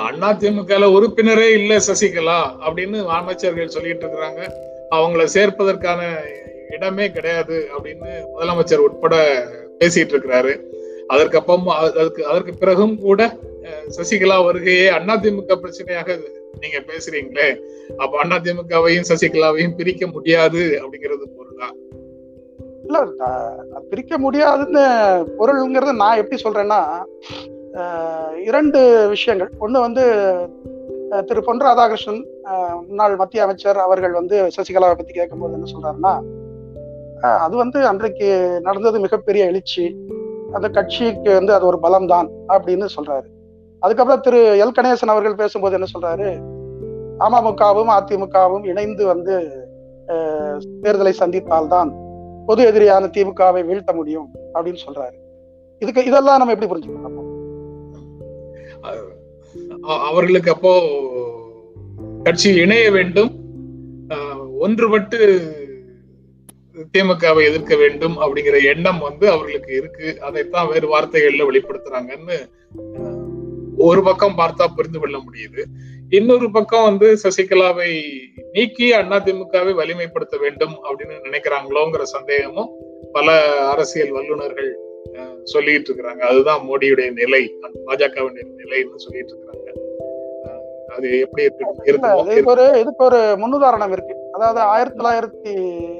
அண்ணா 0.06 0.38
இல்ல 0.40 0.90
உறுப்பினரே 0.90 1.52
இல்ல 1.52 1.76
சசிகலா 1.76 2.40
அப்படின்னு 2.68 3.06
அமைச்சர்கள் 3.06 3.68
சொல்லிட்டு 3.68 4.08
இருக்கிறாங்க. 4.08 4.50
அவங்கள 4.92 5.28
சேர்ப்பதற்கான 5.34 6.02
இடமே 6.70 7.12
கிடையாது 7.12 7.68
அப்படின்னு 7.78 8.08
முதலமைச்சர் 8.38 8.78
உட்பட 8.78 9.44
பேசிட்டு 9.80 10.14
இருக்கிறாரு. 10.14 10.60
அதற்கப்புறம் 11.08 11.68
அதற்கு 11.68 12.00
அதுக்கு 12.00 12.28
அதற்கு 12.28 12.54
பிறகும் 12.60 13.00
கூட 13.00 13.38
சசிகலா 13.96 14.38
வருகையே 14.48 14.86
அதிமுக 14.98 15.56
பிரச்சனையாக 15.64 16.18
நீங்க 16.62 16.80
பேசுறீங்களே. 16.90 17.48
அப்ப 18.04 18.24
அதிமுகவையும் 18.38 19.10
சசிகலாவையும் 19.12 19.76
பிரிக்க 19.80 20.08
முடியாது 20.08 20.62
அப்படிங்கிறது 20.82 21.26
பொருளா? 21.38 21.70
இல்ல 22.86 23.00
பிரிக்க 23.90 24.18
முடியாதுன்னு 24.26 24.84
பொருள்ங்கிறது 25.40 25.94
நான் 26.02 26.20
எப்படி 26.22 26.38
சொல்றேன்னா 26.44 26.80
இரண்டு 28.50 28.80
விஷயங்கள். 29.14 29.52
ஒண்ணு 29.60 29.80
வந்து 29.88 30.04
திரு 31.28 31.42
பொன் 31.44 31.64
ராதாகிருஷ்ணன் 31.66 32.22
முன்னாள் 32.88 33.20
மத்திய 33.22 33.44
அமைச்சர் 33.44 33.80
அவர்கள் 33.88 34.18
வந்து 34.20 34.38
சசிகலாவை 34.58 34.96
பத்தி 35.00 35.14
கேட்கும்போது 35.14 35.56
என்ன 35.58 35.70
சொல்றாருன்னா 35.74 36.14
அது 37.46 37.56
வந்து 37.56 37.80
அன்றைக்கு 37.92 38.28
நடந்தது 38.62 38.98
மிகப்பெரிய 39.00 39.46
எழுச்சி. 39.46 39.86
அந்த 40.54 40.68
கட்சிக்கு 40.70 41.32
வந்து 41.34 41.54
அது 41.54 41.66
ஒரு 41.66 41.80
பலம் 41.86 42.12
தான் 42.14 42.28
அப்படின்னு 42.56 42.88
சொல்றாரு. 42.96 43.28
அதுக்கப்புறம் 43.86 44.24
திரு 44.26 44.40
எல். 44.64 44.78
கணேசன் 44.78 45.14
அவர்கள் 45.14 45.40
பேசும்போது 45.42 45.76
என்ன 45.78 45.88
சொல்றாரு? 45.94 46.30
அமமுகவும் 47.26 47.92
அதிமுகவும் 47.98 48.66
இணைந்து 48.72 49.04
வந்து 49.06 49.36
தேர்தலை 50.84 51.14
சந்தித்தால்தான் 51.20 51.92
பொது 52.48 52.62
எதிரியான 52.72 53.06
திமுகவை 53.16 53.62
வீழ்த்த 53.66 53.94
முடியும் 53.94 54.28
அப்படின்னு 54.54 54.82
சொல்றாரு. 54.86 55.18
இதுக்கு 55.80 56.02
இதெல்லாம் 56.06 56.38
நம்ம 56.38 56.54
எப்படி 56.54 56.72
புரிஞ்சுக்கணும்? 56.72 57.14
அவர்களுக்கு 60.08 60.52
அப்போ 60.52 60.74
கட்சி 62.24 62.50
இணைய 62.56 62.86
வேண்டும். 62.92 63.32
ஒன்றுபட்டு 64.64 65.20
திமுகவை 66.94 67.42
எதிர்க்க 67.50 67.74
வேண்டும் 67.76 68.16
அப்படிங்கிற 68.22 68.56
எண்ணம் 68.74 69.00
வந்து 69.00 69.26
அவர்களுக்கு 69.30 69.72
இருக்கு. 69.76 70.08
அதைத்தான் 70.22 70.68
வேறு 70.68 70.88
வார்த்தைகள்ல 70.94 71.48
வெளிப்படுத்துறாங்கன்னு 71.50 72.38
ஒரு 73.78 74.04
பக்கம் 74.04 74.38
பார்த்தா 74.38 74.66
புரிந்து 74.76 75.00
கொள்ள 75.00 75.18
முடியுது. 75.18 75.64
இன்னொரு 76.10 76.52
பக்கம் 76.52 76.84
வந்து 76.84 77.18
சசிகலாவை 77.24 78.04
நீக்கி 78.52 78.92
அதிமுகவை 78.92 79.74
வலிமைப்படுத்த 79.82 80.40
வேண்டும் 80.40 80.76
அப்படின்னு 80.84 81.16
நினைக்கிறாங்களோங்கிற 81.24 82.02
சந்தேகமும் 82.02 82.72
பல 83.14 83.58
அரசியல் 83.60 84.12
வல்லுநர்கள் 84.12 84.78
சொல்லிட்டு 85.44 85.94
இருக்கிறாங்க. 85.94 86.20
அதுதான் 86.20 86.62
மோடியுடைய 86.70 87.14
நிலை 87.14 87.60
பாஜகவினுடைய 87.86 88.46
நிலைன்னு 88.62 88.96
சொல்லிட்டு 88.96 89.34
இருக்கிறாங்க. 89.34 89.70
அது 90.96 91.20
எப்படி 91.20 91.44
இதுக்கு 91.86 92.52
ஒரு 92.52 92.80
இதுக்கு 92.80 93.04
ஒரு 93.06 93.18
முன்னுதாரணம் 93.18 93.92
இருக்கு. 93.92 94.16
அதாவது 94.32 94.60
ஆயிரத்தி 94.60 94.98
தொள்ளாயிரத்தி 95.00 95.54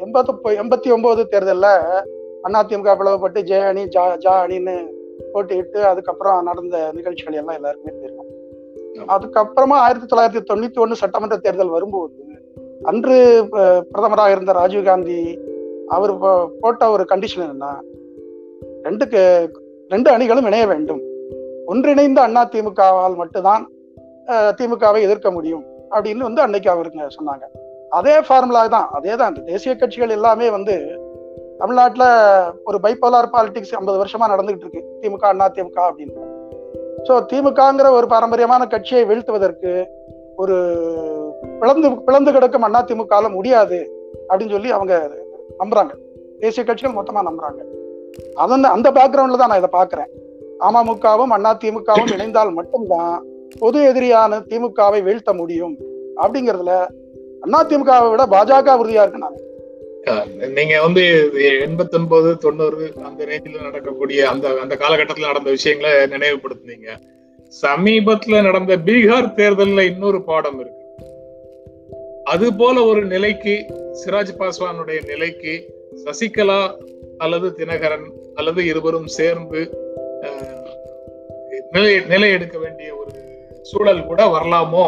எண்பத்தி 0.06 0.56
எண்பத்தி 0.64 0.92
ஒன்பது 0.92 1.28
தேர்தல்ல 1.32 1.68
அதிமுக 2.48 2.92
பிளவுபட்டு 3.00 3.40
ஜெய 3.42 3.60
அணி 3.60 3.84
ஜா 3.84 4.18
ஜா 4.18 4.34
அணின்னு 4.46 4.95
போட்டியிட்டு 5.34 5.86
அதுக்கப்புறம் 5.86 6.44
நடந்த 6.44 6.92
நிகழ்ச்சிகள் 6.94 7.34
எல்லாம் 7.34 7.56
எல்லாருக்குமே 7.56 8.00
தெரியும். 8.00 8.26
அதுக்கப்புறமா 9.08 9.78
ஆயிரத்தி 9.78 10.16
தொள்ளாயிரத்தி 10.16 10.44
தொண்ணூத்தி 10.54 10.84
ஒண்ணு 10.84 10.92
சட்டமன்ற 10.92 11.38
தேர்தல் 11.38 11.68
வரும்போது 11.68 12.14
அன்று 12.84 13.48
பிரதமராக 13.94 14.32
இருந்த 14.32 14.54
ராஜீவ்காந்தி 14.54 15.38
அவர் 15.88 16.18
போட்ட 16.62 16.90
ஒரு 16.90 17.06
கண்டிஷன் 17.10 17.38
என்னன்னா 17.38 17.80
ரெண்டு 18.84 19.08
க- 19.08 19.50
ரெண்டு 19.90 20.10
அணிகளும் 20.12 20.46
இணைய 20.46 20.68
வேண்டும். 20.68 21.02
ஒன்றிணைந்த 21.66 22.22
அண்ணா 22.22 22.50
திமுகவால் 22.50 23.16
மட்டும்தான் 23.16 23.72
திமுகவை 24.28 25.02
எதிர்க்க 25.02 25.32
முடியும் 25.32 25.64
அப்படின்னு 25.92 26.18
வந்து 26.18 26.42
அன்னைக்கு 26.42 26.72
அவருங்க 26.72 27.08
சொன்னாங்க. 27.22 27.44
அதே 27.90 28.22
ஃபார்முலா 28.22 28.68
தான் 28.68 28.90
அதே 28.92 29.16
தான் 29.16 29.36
இந்த 29.36 29.52
தேசிய 29.52 29.76
கட்சிகள் 29.76 30.10
எல்லாமே 30.10 30.50
வந்து 30.50 31.00
தமிழ்நாட்டில் 31.60 32.08
ஒரு 32.64 32.78
பைப்போலார் 32.84 33.34
பாலிடிக்ஸ் 33.34 33.76
ஐம்பது 33.76 33.98
வருஷமா 34.02 34.26
நடந்துகிட்டு 34.34 34.66
இருக்கு. 34.66 34.82
திமுக 35.02 35.26
அண்ணா 35.34 35.46
திமுக 35.50 35.80
அப்படின்னு. 35.90 36.24
ஸோ 37.08 37.14
திமுகங்கிற 37.32 37.88
ஒரு 37.92 38.08
பாரம்பரியமான 38.08 38.66
கட்சியை 38.66 39.04
வீழ்த்துவதற்கு 39.06 39.72
ஒரு 40.36 40.56
பிளந்து 41.60 41.90
பிளந்து 42.08 42.32
கிடக்கும் 42.32 42.62
அண்ணா 42.62 42.82
திமுகல 42.84 43.30
முடியாது 43.34 43.80
அப்படின்னு 44.30 44.56
சொல்லி 44.56 44.72
அவங்க 44.72 45.12
நம்புறாங்க. 45.60 45.94
தேசிய 46.40 46.66
கட்சிகள் 46.66 46.98
மொத்தமா 46.98 47.24
நம்புறாங்க. 47.30 47.62
அதன் 48.36 48.64
அந்த 48.64 48.92
பேக்ரவுண்ட்ல 48.92 49.42
தான் 49.42 49.52
நான் 49.54 49.62
இதை 49.64 49.72
பாக்குறேன். 49.80 50.12
அமமுகவும் 50.68 51.34
அண்ணா 51.38 51.58
திமுகவும் 51.64 52.14
இணைந்தால் 52.18 52.54
மட்டும்தான் 52.54 53.16
பொது 53.60 53.80
எதிரியான 53.90 54.40
திமுகவை 54.52 55.04
வீழ்த்த 55.04 55.34
முடியும். 55.34 55.76
அப்படிங்கிறதுல 56.22 56.74
அண்ணா 57.42 57.60
திமுகவை 57.64 58.10
விட 58.10 58.26
பாஜக 58.36 58.78
உறுதியா 58.82 59.04
இருக்கு 59.06 59.26
நான் 59.26 59.42
நீங்க 60.54 60.82
வந்து 60.82 61.02
எண்பத்தி 61.66 61.96
ஒன்பது 61.96 62.38
தொண்ணூறு 62.38 62.94
அந்த 63.04 63.26
ரேஞ்சில 63.26 63.62
நடக்கக்கூடிய 63.62 64.30
அந்த 64.30 64.50
அந்த 64.62 64.76
காலகட்டத்தில் 64.76 65.26
நடந்த 65.26 65.50
விஷயங்களை 65.50 65.92
நினைவுபடுத்துனீங்க. 65.92 66.90
சமீபத்துல 67.64 68.42
நடந்த 68.42 68.78
பீகார் 68.78 69.36
தேர்தல்ல 69.36 69.82
இன்னொரு 69.82 70.24
பாடம் 70.24 70.60
இருக்கு. 70.60 70.82
அது 72.24 72.56
போல 72.56 72.86
ஒரு 72.86 73.06
நிலைக்கு 73.06 73.66
சிராஜ் 73.94 74.38
பாஸ்வானுடைய 74.40 75.06
நிலைக்கு 75.06 75.54
சசிகலா 76.06 76.76
அல்லது 77.18 77.56
தினகரன் 77.58 78.08
அல்லது 78.36 78.66
இருவரும் 78.66 79.08
சேர்ந்து 79.08 79.62
அஹ், 80.24 80.70
நிலை 81.72 82.00
நிலை 82.00 82.32
எடுக்க 82.32 82.58
வேண்டிய 82.58 82.96
ஒரு 82.96 83.12
சூழல் 83.62 84.06
கூட 84.06 84.26
வரலாமோ 84.26 84.86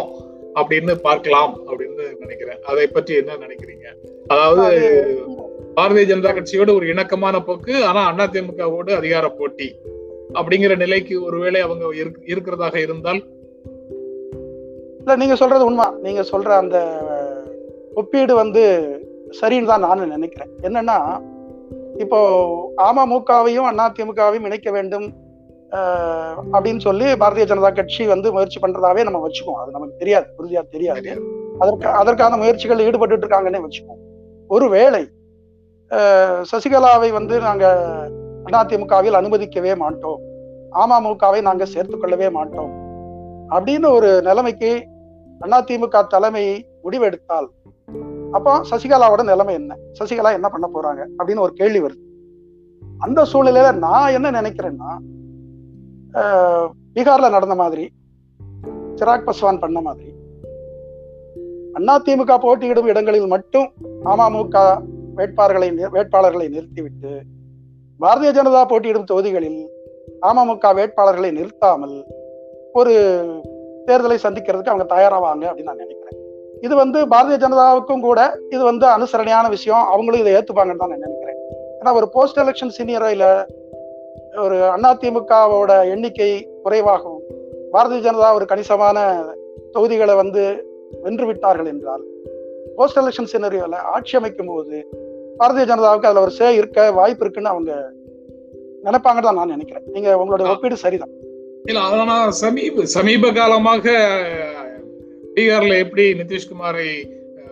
அப்படின்னு 0.55 0.95
பார்க்கலாம் 0.95 1.61
அப்படின்னு 1.67 2.17
நினைக்கிறேன். 2.19 2.61
அதை 2.61 2.87
பற்றி 2.87 3.15
என்ன 3.15 3.35
நினைக்கிறீங்க? 3.35 3.87
அதாவது 4.27 4.69
பாரதிய 5.75 6.09
ஜனதா 6.09 6.31
கட்சியோட 6.31 6.75
ஒரு 6.75 6.87
இணக்கமான 6.87 7.39
போக்கு. 7.39 7.85
ஆனா 7.85 8.11
அதிமுகவோடு 8.11 8.91
அதிகார 8.91 9.29
போட்டி 9.29 9.75
அப்படிங்கிற 10.33 10.77
நிலைக்கு 10.77 11.23
ஒருவேளை 11.23 11.61
அவங்க 11.61 11.85
இருக்- 11.85 12.25
இருக்கிறதாக 12.25 12.75
இருந்தால்? 12.75 13.23
இல்ல 14.97 15.15
நீங்க 15.15 15.35
சொல்றது 15.35 15.65
உண்மை. 15.65 15.85
நீங்க 16.01 16.21
சொல்ற 16.21 16.45
அந்த 16.45 17.01
ஒப்பீடு 17.93 18.35
வந்து 18.35 18.91
சரின்னு 19.41 19.65
தான் 19.65 19.79
நானும் 19.79 20.09
நினைக்கிறேன். 20.09 20.49
என்னன்னா 20.61 21.21
இப்போ 21.97 22.39
அமமுகவையும் 22.77 23.65
அண்ணா 23.65 23.91
திமுகவையும் 23.91 24.43
இணைக்க 24.43 24.71
வேண்டும் 24.71 25.13
அப்படின்னு 26.53 26.79
சொல்லி 26.79 27.05
பாரதிய 27.05 27.45
ஜனதா 27.45 27.75
கட்சி 27.75 28.05
வந்து 28.05 28.31
முயற்சி 28.31 28.59
பண்றதாவே 28.59 29.03
நம்ம 29.03 29.27
வச்சுக்குவோம். 29.27 29.61
அது 29.61 29.71
நமக்கு 29.71 29.95
தெரியாது 29.97 30.25
உறுதியா 30.37 30.61
தெரியாது. 30.69 31.21
அதற்கு 31.59 31.87
அதற்கான 31.87 32.37
முயற்சிகள் 32.37 32.79
ஈடுபட்டு 32.79 33.17
இருக்காங்கன்னே 33.17 33.61
வச்சுக்குவோம். 33.61 34.05
ஒருவேளை 34.47 35.01
சசிகலாவை 36.51 37.09
வந்து 37.17 37.35
நாங்க 37.39 37.65
அதிமுகவில் 38.51 39.17
அனுமதிக்கவே 39.19 39.73
மாட்டோம். 39.83 40.19
அமமுகவை 40.81 41.39
நாங்க 41.47 41.63
சேர்த்துக்கொள்ளவே 41.73 42.29
மாட்டோம். 42.37 42.71
அப்படின்னு 43.49 43.87
ஒரு 43.97 44.09
நிலைமைக்கு 44.21 44.71
அதிமுக 45.57 46.03
தலைமை 46.07 46.45
முடிவெடுத்தால் 46.83 47.47
அப்போ 48.31 48.53
சசிகலாவோட 48.69 49.21
நிலைமை 49.23 49.53
என்ன? 49.53 49.77
சசிகலா 49.99 50.31
என்ன 50.37 50.47
பண்ண 50.53 50.67
போறாங்க? 50.73 51.01
அப்படின்னு 51.17 51.43
ஒரு 51.45 51.53
கேள்வி 51.53 51.81
வருது. 51.85 52.03
அந்த 53.05 53.19
சூழ்நிலையில 53.31 53.69
நான் 53.85 54.13
என்ன 54.17 54.27
நினைக்கிறேன்னா 54.39 54.91
பீகார்ல 56.95 57.29
நடந்த 57.35 57.55
மாதிரி 57.55 57.85
சிராக் 58.95 59.27
பஸ்வான் 59.27 59.59
பண்ண 59.59 59.79
மாதிரி 59.87 60.09
அதிமுக 61.85 62.37
போட்டியிடும் 62.37 62.85
இடங்களில் 62.85 63.27
மட்டும் 63.27 63.67
அமமுக 64.03 64.57
வேட்பாளர்களை 65.15 65.67
வேட்பாளர்களை 65.95 66.49
நிறுத்திவிட்டு 66.49 67.21
பாரதிய 68.01 68.31
ஜனதா 68.37 68.61
போட்டியிடும் 68.67 69.05
தொகுதிகளில் 69.05 69.69
அமமுக 70.21 70.73
வேட்பாளர்களை 70.73 71.31
நிறுத்தாமல் 71.31 72.05
ஒரு 72.73 72.93
தேர்தலை 73.87 74.17
சந்திக்கிறதுக்கு 74.23 74.73
அவங்க 74.73 74.85
தயாராவாங்க 74.95 75.43
அப்படின்னு 75.49 75.63
நான் 75.63 75.83
நினைக்கிறேன். 75.83 76.17
இது 76.61 76.75
வந்து 76.75 77.07
பாரதிய 77.07 77.37
ஜனதாவுக்கும் 77.43 77.99
கூட 77.99 78.39
இது 78.49 78.63
வந்து 78.63 78.85
அனுசரணையான 78.85 79.49
விஷயம். 79.49 79.83
அவங்களும் 79.85 80.19
இதை 80.19 80.33
ஏத்துப்பாங்கன்னு 80.33 80.83
தான் 80.83 80.89
நான் 80.89 81.05
நினைக்கிறேன். 81.05 81.39
ஏன்னா 81.79 81.93
ஒரு 81.93 82.09
போஸ்ட் 82.09 82.39
எலெக்ஷன் 82.39 82.75
சீனியரையில 82.77 83.45
ஒரு 84.35 84.57
அதிமுகவோட 84.75 85.89
எண்ணிக்கை 85.89 86.49
குறைவாகவும் 86.63 87.23
பாரதிய 87.73 88.01
ஜனதா 88.07 88.33
ஒரு 88.33 88.45
கணிசமான 88.45 89.23
தொகுதிகளை 89.71 90.15
வந்து 90.15 90.43
வென்று 90.91 91.25
விட்டார்கள் 91.25 91.67
என்றால் 91.67 92.03
போஸ்ட் 92.75 92.97
எலெக்ஷன் 92.97 93.31
சினரியோல 93.33 93.75
ஆட்சி 93.75 94.17
அமைக்கும் 94.17 94.47
போது 94.47 94.87
பாரதிய 95.39 95.65
ஜனதாவுக்கு 95.71 96.09
அதுல 96.09 96.21
ஒரு 96.21 96.31
சே 96.31 96.55
இருக்க 96.55 96.91
வாய்ப்பு 96.91 97.23
இருக்குன்னு 97.23 97.49
அவங்க 97.49 97.93
நினைப்பாங்கன்னு 98.83 99.27
தான் 99.27 99.35
நான் 99.35 99.47
நினைக்கிறேன். 99.47 99.83
நீங்க 99.85 100.17
உங்களுடைய 100.17 100.51
ஒப்பீடு 100.51 100.77
சரிதான். 100.77 101.13
இல்ல 101.65 101.79
ஆனா 101.79 102.31
சமீப 102.31 102.85
சமீப 102.85 103.31
காலமாக 103.31 103.85
பீகார்ல 105.35 105.77
எப்படி 105.77 106.13
நிதிஷ்குமாரை 106.13 106.89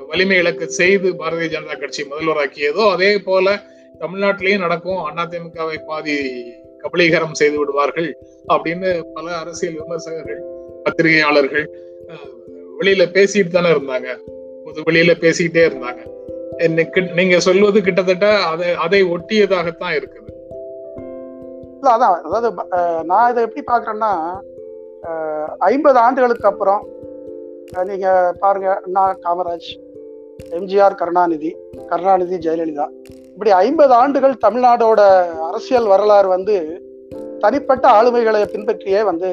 வலிமை 0.07 0.37
இழக்க 0.37 0.65
செய்து 0.65 1.09
பாரதிய 1.11 1.47
ஜனதா 1.55 1.79
கட்சி 1.79 2.03
முதல்வராக்கியதோ 2.03 2.91
அதே 2.91 3.19
போல 3.19 3.61
தமிழ்நாட்டிலேயும் 3.99 4.57
நடக்கும். 4.57 5.01
அதிமுகவை 5.23 5.77
பாதி 5.87 6.15
கபலீகரம் 6.83 7.31
செய்து 7.31 7.57
விடுவார்கள் 7.59 8.17
அப்படின்னு 8.53 9.03
பல 9.13 9.35
அரசியல் 9.35 9.77
விமர்சகர்கள் 9.81 10.41
பத்திரிகையாளர்கள் 10.83 11.65
வெளியில 12.79 13.03
பேசிட்டு 13.15 13.55
தானே 13.55 13.69
இருந்தாங்க. 13.69 14.09
பொது 14.65 14.81
வெளியில 14.89 15.13
பேசிக்கிட்டே 15.23 15.63
இருந்தாங்க. 15.69 16.01
நீங்க 17.15 17.39
சொல்வது 17.39 17.81
கிட்டத்தட்ட 17.81 18.27
அதை 18.51 18.67
அதை 18.85 18.99
ஒட்டியதாகத்தான் 19.03 19.95
இருக்குது. 19.97 20.31
இல்ல 21.77 21.89
அதான் 21.95 22.15
அதாவது 22.27 22.49
நான் 23.03 23.31
இதை 23.31 23.43
எப்படி 23.43 23.63
பாக்குறேன்னா 23.71 24.11
ஐம்பது 25.57 25.97
ஆண்டுகளுக்கு 26.05 26.47
அப்புறம் 26.47 26.83
நீங்க 27.85 28.07
பாருங்க 28.39 28.69
அண்ணா 28.83 29.03
காமராஜ் 29.25 29.69
எம்ஜிஆர் 30.57 30.95
கருணாநிதி 30.95 31.51
கருணாநிதி 31.87 32.37
ஜெயலலிதா. 32.47 32.87
இப்படி 33.31 33.51
ஐம்பது 33.51 33.93
ஆண்டுகள் 33.93 34.41
தமிழ்நாடோட 34.47 35.01
அரசியல் 35.49 35.91
வரலாறு 35.93 36.27
வந்து 36.27 36.57
தனிப்பட்ட 37.39 37.87
ஆளுமைகளை 37.97 38.41
பின்பற்றியே 38.45 39.03
வந்து 39.03 39.29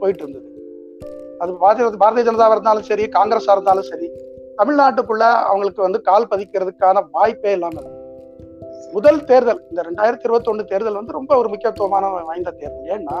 போயிட்டு 0.00 0.24
இருந்தது. 0.24 0.48
அது 1.42 1.52
பாரதிய 1.62 1.86
பாரதிய 2.02 2.24
ஜனதாவா 2.28 2.54
இருந்தாலும் 2.56 2.88
சரி 2.90 3.04
காங்கிரஸா 3.08 3.52
இருந்தாலும் 3.56 3.88
சரி 3.90 4.08
தமிழ்நாட்டுக்குள்ள 4.58 5.24
அவங்களுக்கு 5.50 5.80
வந்து 5.82 6.00
கால் 6.00 6.28
பதிக்கிறதுக்கான 6.30 7.02
வாய்ப்பே 7.12 7.52
இல்லாம 7.52 7.76
இருந்தது. 7.80 8.00
முதல் 8.92 9.20
தேர்தல் 9.24 9.60
இந்த 9.70 9.80
ரெண்டாயிரத்தி 9.88 10.26
இருபத்தி 10.26 10.50
ஒண்ணு 10.52 10.64
தேர்தல் 10.64 10.98
வந்து 11.00 11.12
ரொம்ப 11.12 11.32
ஒரு 11.36 11.48
முக்கியத்துவமான 11.48 12.10
வாய்ந்த 12.28 12.50
தேர்தல். 12.50 12.88
ஏன்னா 12.96 13.16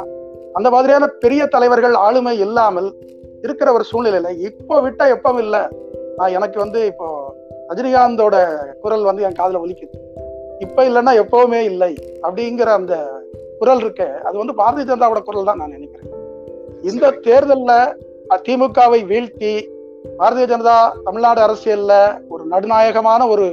அந்த 0.52 0.70
மாதிரியான 0.70 1.06
பெரிய 1.24 1.42
தலைவர்கள் 1.46 1.94
ஆளுமை 2.06 2.34
இல்லாமல் 2.38 2.88
இருக்கிற 3.42 3.68
ஒரு 3.72 3.84
சூழ்நிலையில 3.90 4.30
இப்போ 4.48 4.74
விட்டா 4.80 5.04
எப்பவும் 5.16 5.42
இல்ல. 5.44 5.56
நான் 6.16 6.34
எனக்கு 6.38 6.58
வந்து 6.58 6.80
இப்போ 6.86 7.08
ரஜினிகாந்தோட 7.68 8.36
குரல் 8.80 9.04
வந்து 9.08 9.22
என் 9.22 9.38
காதுல 9.40 9.60
ஒலிக்குது. 9.64 9.98
இப்ப 10.58 10.84
இல்லைன்னா 10.88 11.12
எப்பவுமே 11.22 11.60
இல்லை 11.70 11.92
அப்படிங்கிற 12.22 12.70
அந்த 12.80 12.94
குரல் 13.58 13.78
இருக்க 13.78 14.04
அது 14.24 14.36
வந்து 14.42 14.54
பாரதிய 14.62 14.86
ஜனதாவோட 14.90 15.22
குரல் 15.22 15.48
தான் 15.50 15.60
நான் 15.62 15.76
நினைக்கிறேன். 15.76 16.10
இந்த 16.90 17.10
தேர்தல்ல 17.26 17.72
திமுகவை 18.30 19.00
வீழ்த்தி 19.04 19.52
பாரதிய 20.18 20.46
ஜனதா 20.46 20.76
தமிழ்நாடு 21.04 21.40
அரசியல்ல 21.40 21.92
ஒரு 22.28 22.44
நடுநாயகமான 22.44 23.26
ஒரு 23.28 23.46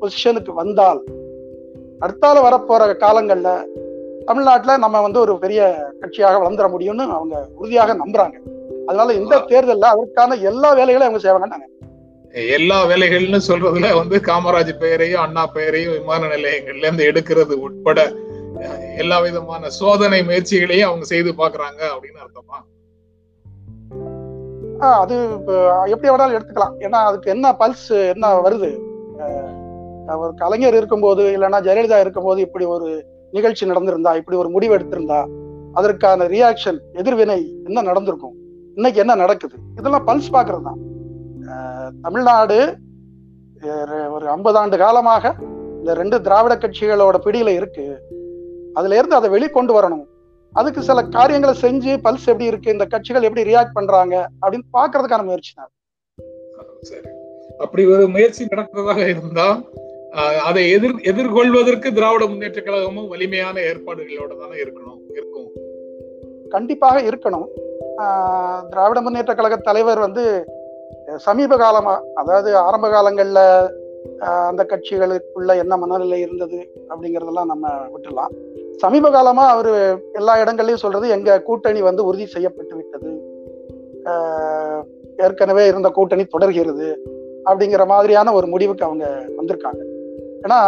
பொசிஷனுக்கு 0.00 0.52
வந்தால் 0.52 1.00
அடுத்தால 2.00 2.42
வரப்போற 2.42 2.94
காலங்கள்ல 2.96 3.50
தமிழ்நாட்டுல 4.26 4.76
நம்ம 4.76 5.00
வந்து 5.00 5.20
ஒரு 5.20 5.38
பெரிய 5.38 5.60
கட்சியாக 6.00 6.40
வளர்ந்துட 6.40 6.68
முடியும்னு 6.68 7.04
அவங்க 7.12 7.36
உறுதியாக 7.56 7.94
நம்புறாங்க. 7.94 8.36
அதனால 8.88 9.12
இந்த 9.12 9.34
தேர்தல்ல 9.48 9.86
அதற்கான 9.86 10.36
எல்லா 10.42 10.70
வேலைகளையும் 10.72 11.08
அவங்க 11.08 11.22
செய்வாங்கன்னு 11.24 11.54
நான் 11.54 11.74
எல்லா 12.54 12.84
வேலைகள்னு 12.84 13.40
சொல்றதுல 13.48 13.90
வந்து 13.94 14.16
காமராஜ் 14.20 14.72
பெயரையும் 14.78 15.22
அண்ணா 15.22 15.46
பெயரையும் 15.48 15.94
விமான 15.96 16.28
நிலையங்கள்ல 16.28 16.84
இருந்து 16.84 17.08
எடுக்கிறது 17.10 17.54
உட்பட 17.58 17.98
எல்லா 18.96 19.18
விதமான 19.20 19.70
சோதனை 19.78 20.20
முயற்சிகளையும் 20.22 20.88
அவங்க 20.88 21.04
செய்து 21.04 21.32
பாக்குறாங்க 21.32 21.80
அப்படின்னு 21.94 22.22
அர்த்தமா? 22.24 22.58
அது 25.02 25.14
எப்படி 25.92 26.08
வேணாலும் 26.10 26.36
எடுத்துக்கலாம். 26.36 26.74
ஏன்னா 26.86 26.98
அதுக்கு 27.08 27.28
என்ன 27.34 27.46
பல்ஸ் 27.60 27.88
என்ன 28.14 28.32
வருது? 28.46 28.70
ஒரு 30.22 30.32
கலைஞர் 30.42 30.76
இருக்கும்போது 30.80 31.22
இல்லைன்னா 31.36 31.58
ஜெயலலிதா 31.66 31.98
இருக்கும்போது 32.04 32.40
இப்படி 32.46 32.64
ஒரு 32.74 32.88
நிகழ்ச்சி 33.36 33.64
நடந்திருந்தா 33.70 34.12
இப்படி 34.20 34.36
ஒரு 34.42 34.48
முடிவு 34.48 34.74
எடுத்திருந்தா 34.76 35.20
அதற்கான 35.78 36.26
ரியாக்ஷன் 36.34 36.78
எதிர்வினை 37.00 37.38
என்ன 37.66 37.82
நடந்திருக்கும்? 37.88 38.36
இன்னைக்கு 38.74 39.00
என்ன 39.04 39.14
நடக்குது? 39.22 39.56
இதெல்லாம் 39.78 40.06
பல்ஸ் 40.06 40.34
பாக்குறது 40.36 40.66
தான். 40.68 40.80
தமிழ்நாடு 42.04 42.58
ஒரு 44.14 44.26
ஐம்பது 44.36 44.58
ஆண்டு 44.58 44.76
காலமாக 44.84 45.34
இந்த 45.80 45.94
ரெண்டு 46.00 46.16
திராவிட 46.26 46.54
கட்சிகளோட 46.56 47.16
பிடியில 47.24 47.52
இருக்கு. 47.58 47.86
அதுல 48.78 48.96
இருந்து 48.98 49.18
அதை 49.18 49.28
வெளிக்கொண்டு 49.36 49.72
வரணும். 49.78 50.06
அதுக்கு 50.58 50.82
சில 50.82 51.02
காரியங்களை 51.08 51.54
செஞ்சு 51.62 51.92
பல்ஸ் 52.04 52.28
எப்படி 52.28 52.44
இருக்கு 52.44 52.70
இந்த 52.70 52.84
கட்சிகள் 52.84 53.22
எப்படி 53.22 53.42
ரியாக்ட் 53.50 53.74
பண்றாங்க 53.74 54.14
அப்படின்னு 54.42 54.66
பாக்குறதுக்கான 54.72 55.24
முயற்சி 55.24 55.52
தான் 55.54 55.72
சரி. 56.82 57.06
அப்படி 57.58 57.86
ஒரு 57.86 58.08
முயற்சி 58.08 58.44
நடக்கிறதாக 58.44 59.00
இருந்தா 59.08 59.48
அதை 60.44 60.62
எதிர் 60.70 61.00
எதிர்கொள்வதற்கு 61.04 61.88
திராவிட 61.92 62.26
முன்னேற்ற 62.26 62.60
கழகமும் 62.60 63.08
வலிமையான 63.08 63.56
ஏற்பாடுகளோட 63.60 64.32
தானே 64.38 64.56
இருக்கணும் 64.56 65.00
இருக்கும். 65.10 65.48
கண்டிப்பாக 66.50 66.98
இருக்கணும். 67.00 67.48
திராவிட 68.70 69.00
முன்னேற்ற 69.00 69.32
கழக 69.34 69.56
தலைவர் 69.56 69.98
வந்து 69.98 70.24
சமீப 71.16 71.56
காலமா 71.56 71.94
அதாவது 72.14 72.50
ஆரம்ப 72.56 72.86
காலங்கள்ல 72.88 73.40
அந்த 74.48 74.62
கட்சிகளுக்குள்ள 74.64 75.52
என்ன 75.58 75.76
மனநிலை 75.76 76.20
இருந்தது 76.20 76.60
அப்படிங்கறதெல்லாம் 76.88 77.50
நம்ம 77.52 77.66
விட்டுலாம் 77.94 78.34
சமீப 78.82 79.10
காலமா 79.10 79.44
அவரு 79.54 79.72
எல்லா 80.12 80.34
இடங்கள்லயும் 80.42 80.82
சொல்றது 80.84 81.06
எங்க 81.08 81.40
கூட்டணி 81.48 81.80
வந்து 81.88 82.02
உறுதி 82.04 82.26
செய்யப்பட்டு 82.26 82.74
விட்டது. 82.76 83.10
ஏற்கனவே 85.24 85.66
இருந்த 85.66 85.88
கூட்டணி 85.88 86.24
தொடர்கிறது 86.24 86.88
அப்படிங்கிற 87.44 87.86
மாதிரியான 87.86 88.32
ஒரு 88.32 88.46
முடிவுக்கு 88.46 88.84
அவங்க 88.84 89.06
வந்திருக்காங்க. 89.38 89.80
ஏன்னா 90.44 90.60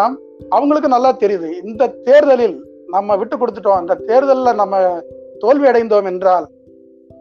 அவங்களுக்கு 0.48 0.88
நல்லா 0.88 1.10
தெரியுது. 1.20 1.48
இந்த 1.64 1.88
தேர்தலில் 2.08 2.56
நம்ம 2.86 3.16
விட்டு 3.16 3.36
கொடுத்துட்டோம். 3.36 3.80
அந்த 3.82 3.94
தேர்தலில் 3.94 4.60
நம்ம 4.62 4.76
தோல்வி 5.38 5.68
அடைந்தோம் 5.68 6.08
என்றால் 6.12 6.46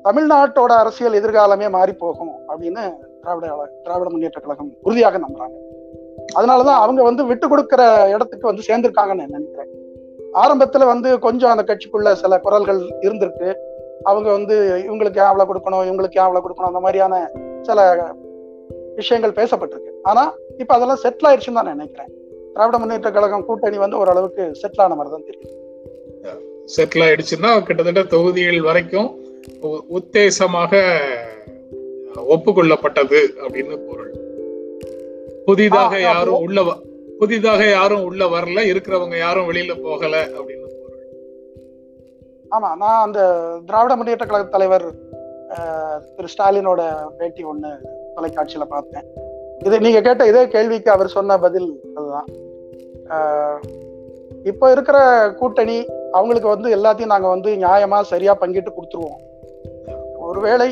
தமிழ்நாட்டோட 0.07 0.71
அரசியல் 0.81 1.17
எதிர்காலமே 1.21 1.69
மாறி 1.69 1.93
போகும் 1.93 2.33
அப்படின்னு 2.49 2.83
திராவிட 3.21 3.47
திராவிட 3.83 4.09
முன்னேற்ற 4.09 4.39
கழகம் 4.41 4.71
உறுதியாக 4.81 5.17
நம்புறாங்க. 5.17 5.55
அதனாலதான் 6.37 6.81
அவங்க 6.83 7.01
வந்து 7.03 7.25
விட்டு 7.25 7.47
கொடுக்கிற 7.47 7.81
இடத்துக்கு 8.13 8.47
வந்து 8.47 8.67
சேர்ந்திருக்காங்கன்னு 8.67 9.21
நான் 9.21 9.35
நினைக்கிறேன். 9.37 9.71
ஆரம்பத்துல 10.33 10.85
வந்து 10.85 11.19
கொஞ்சம் 11.19 11.49
அந்த 11.49 11.63
கட்சிக்குள்ள 11.69 12.13
சில 12.13 12.39
குரல்கள் 12.39 12.79
இருந்திருக்கு. 13.01 13.55
அவங்க 14.03 14.31
வந்து 14.31 14.55
இவங்களுக்கு 14.87 15.19
ஏன் 15.23 15.31
அவ்வளவு 15.31 15.53
கொடுக்கணும்? 15.53 15.87
இவங்களுக்கு 15.89 16.19
ஏன் 16.19 16.27
அவ்வளவு 16.27 16.49
கொடுக்கணும்? 16.49 16.71
அந்த 16.71 16.79
மாதிரியான 16.79 17.31
சில 17.61 18.07
விஷயங்கள் 18.95 19.45
பேசப்பட்டிருக்கு. 19.45 19.91
ஆனா 20.03 20.33
இப்ப 20.57 20.75
அதெல்லாம் 20.75 21.01
செட்டில் 21.03 21.27
ஆயிடுச்சுன்னு 21.29 21.57
தான் 21.57 21.67
நான் 21.67 21.75
நினைக்கிறேன். 21.75 22.11
திராவிட 22.53 22.77
முன்னேற்ற 22.77 23.11
கழகம் 23.11 23.45
கூட்டணி 23.45 23.77
வந்து 23.77 23.97
ஓரளவுக்கு 23.97 24.43
செட்டில் 24.61 24.81
ஆன 24.81 24.95
மாதிரி 24.95 25.15
தான் 25.15 25.27
தெரியுது. 25.29 25.57
செட்டில் 26.75 27.05
ஆயிடுச்சுன்னா 27.07 27.51
கிட்டத்தட்ட 27.63 28.03
தொகுதிகள் 28.03 28.61
வரைக்கும் 28.61 29.09
உத்தேசமாக 29.97 30.81
ஒப்புக்கொள்ளப்பட்டது 32.33 33.19
அப்படின்னு 33.43 33.77
பொருள். 33.87 34.13
புதிதாக 35.45 35.99
யாரும் 35.99 36.39
உள்ள 36.39 36.61
புதிதாக 37.19 37.61
யாரும் 37.69 38.03
உள்ள 38.03 38.23
வரல 38.25 38.59
இருக்கிறவங்க 38.71 39.15
யாரும் 39.17 39.47
வெளியில 39.49 39.73
போகல 39.85 40.15
அப்படின்னு 40.37 40.67
ஆமா 42.55 42.69
நான் 42.81 43.03
அந்த 43.05 43.19
திராவிட 43.65 43.95
முன்னேற்ற 43.95 44.25
கழக 44.25 44.45
தலைவர் 44.49 44.85
திரு 46.15 46.29
ஸ்டாலினோட 46.33 46.81
பேட்டி 47.17 47.43
ஒண்ணு 47.45 47.71
தொலைக்காட்சியில 48.15 48.65
பார்த்தேன். 48.67 49.05
இது 49.65 49.79
நீங்க 49.79 50.01
கேட்ட 50.01 50.27
இதே 50.27 50.47
கேள்விக்கு 50.47 50.91
அவர் 50.91 51.07
சொன்ன 51.07 51.37
பதில் 51.37 51.69
அதுதான். 51.95 52.27
இப்போ 54.43 54.71
இருக்கிற 54.71 54.97
கூட்டணி 55.39 55.77
அவங்களுக்கு 56.11 56.49
வந்து 56.49 56.69
எல்லாத்தையும் 56.77 57.13
நாங்க 57.13 57.27
வந்து 57.27 57.51
நியாயமா 57.65 57.99
சரியா 58.01 58.35
பங்கிட்டு 58.41 58.71
கொடுத்துருவோம். 58.73 59.21
ஒருவேளை 60.29 60.69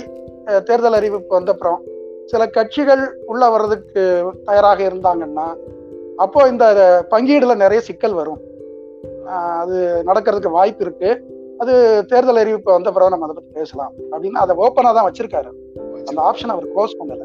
தேர்தல் 0.67 0.97
அறிவிப்பு 0.99 1.39
வந்தப்புறம் 1.39 1.79
சில 2.25 2.47
கட்சிகள் 2.47 3.03
உள்ள 3.25 3.49
வர்றதுக்கு 3.49 4.03
தயாராக 4.45 4.81
இருந்தாங்கன்னா 4.83 5.47
அப்போ 6.17 6.47
இந்த 6.47 6.65
பங்கீடுல 7.11 7.55
நிறைய 7.55 7.81
சிக்கல் 7.81 8.13
வரும். 8.13 8.41
அது 9.61 10.03
நடக்கிறதுக்கு 10.05 10.55
வாய்ப்பு 10.57 10.85
இருக்கு. 10.85 11.09
அது 11.57 11.73
தேர்தல் 12.05 12.35
அறிவிப்பு 12.35 12.71
வந்த 12.71 12.91
பிறகு 12.91 13.09
நம்ம 13.09 13.25
அதை 13.25 13.35
பத்தி 13.35 13.59
பேசலாம். 13.59 13.93
அப்படின்னு 14.11 14.41
அதை 14.43 14.55
ஓப்பனா 14.57 14.93
தான் 14.97 15.11
வச்சிருக்காரு. 15.11 15.49
அந்த 16.05 16.19
ஆப்ஷன் 16.21 16.53
அவர் 16.55 16.67
க்ளோஸ் 16.67 16.97
பண்ணல. 16.99 17.23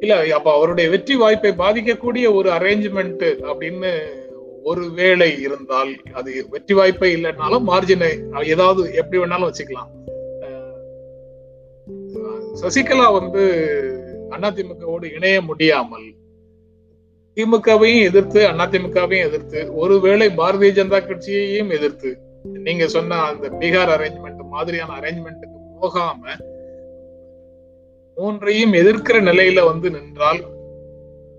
இல்ல 0.00 0.34
அப்ப 0.34 0.52
அவருடைய 0.52 0.90
வெற்றி 0.90 1.16
வாய்ப்பை 1.16 1.50
பாதிக்கக்கூடிய 1.58 2.34
ஒரு 2.34 2.48
அரேஞ்ச்மெண்ட் 2.50 3.22
அப்படின்னு 3.50 3.92
ஒரு 4.62 4.84
வேளை 4.94 5.40
இருந்தால் 5.40 5.92
அது 6.12 6.46
வெற்றி 6.50 6.74
வாய்ப்பே 6.74 7.14
இல்லைன்னாலும் 7.14 7.66
மார்ஜினை 7.66 8.10
ஏதாவது 8.44 8.94
எப்படி 8.94 9.22
வேணாலும் 9.22 9.50
வச்சுக்கலாம். 9.50 9.90
சசிகலா 12.62 13.12
வந்து 13.12 13.44
அதிமுகவோடு 14.30 15.14
இணைய 15.14 15.40
முடியாமல் 15.40 16.08
திமுகவையும் 17.38 18.06
எதிர்த்து 18.08 18.40
அதிமுகவையும் 18.56 19.26
எதிர்த்து 19.28 19.60
ஒருவேளை 19.80 20.26
பாரதிய 20.38 20.70
ஜனதா 20.76 20.98
கட்சியையும் 21.02 21.72
எதிர்த்து 21.76 22.10
நீங்க 22.64 22.84
சொன்ன 22.94 23.18
அந்த 23.26 23.46
பீகார் 23.58 23.92
அரேஞ்ச்மெண்ட் 23.94 24.42
மாதிரியான 24.52 24.96
அரேஞ்ச்மெண்ட்டுக்கு 24.98 25.56
போகாம 25.76 26.22
மூன்றையும் 28.16 28.72
எதிர்க்கிற 28.80 29.18
நிலையில 29.28 29.60
வந்து 29.68 29.88
நின்றால் 29.94 30.40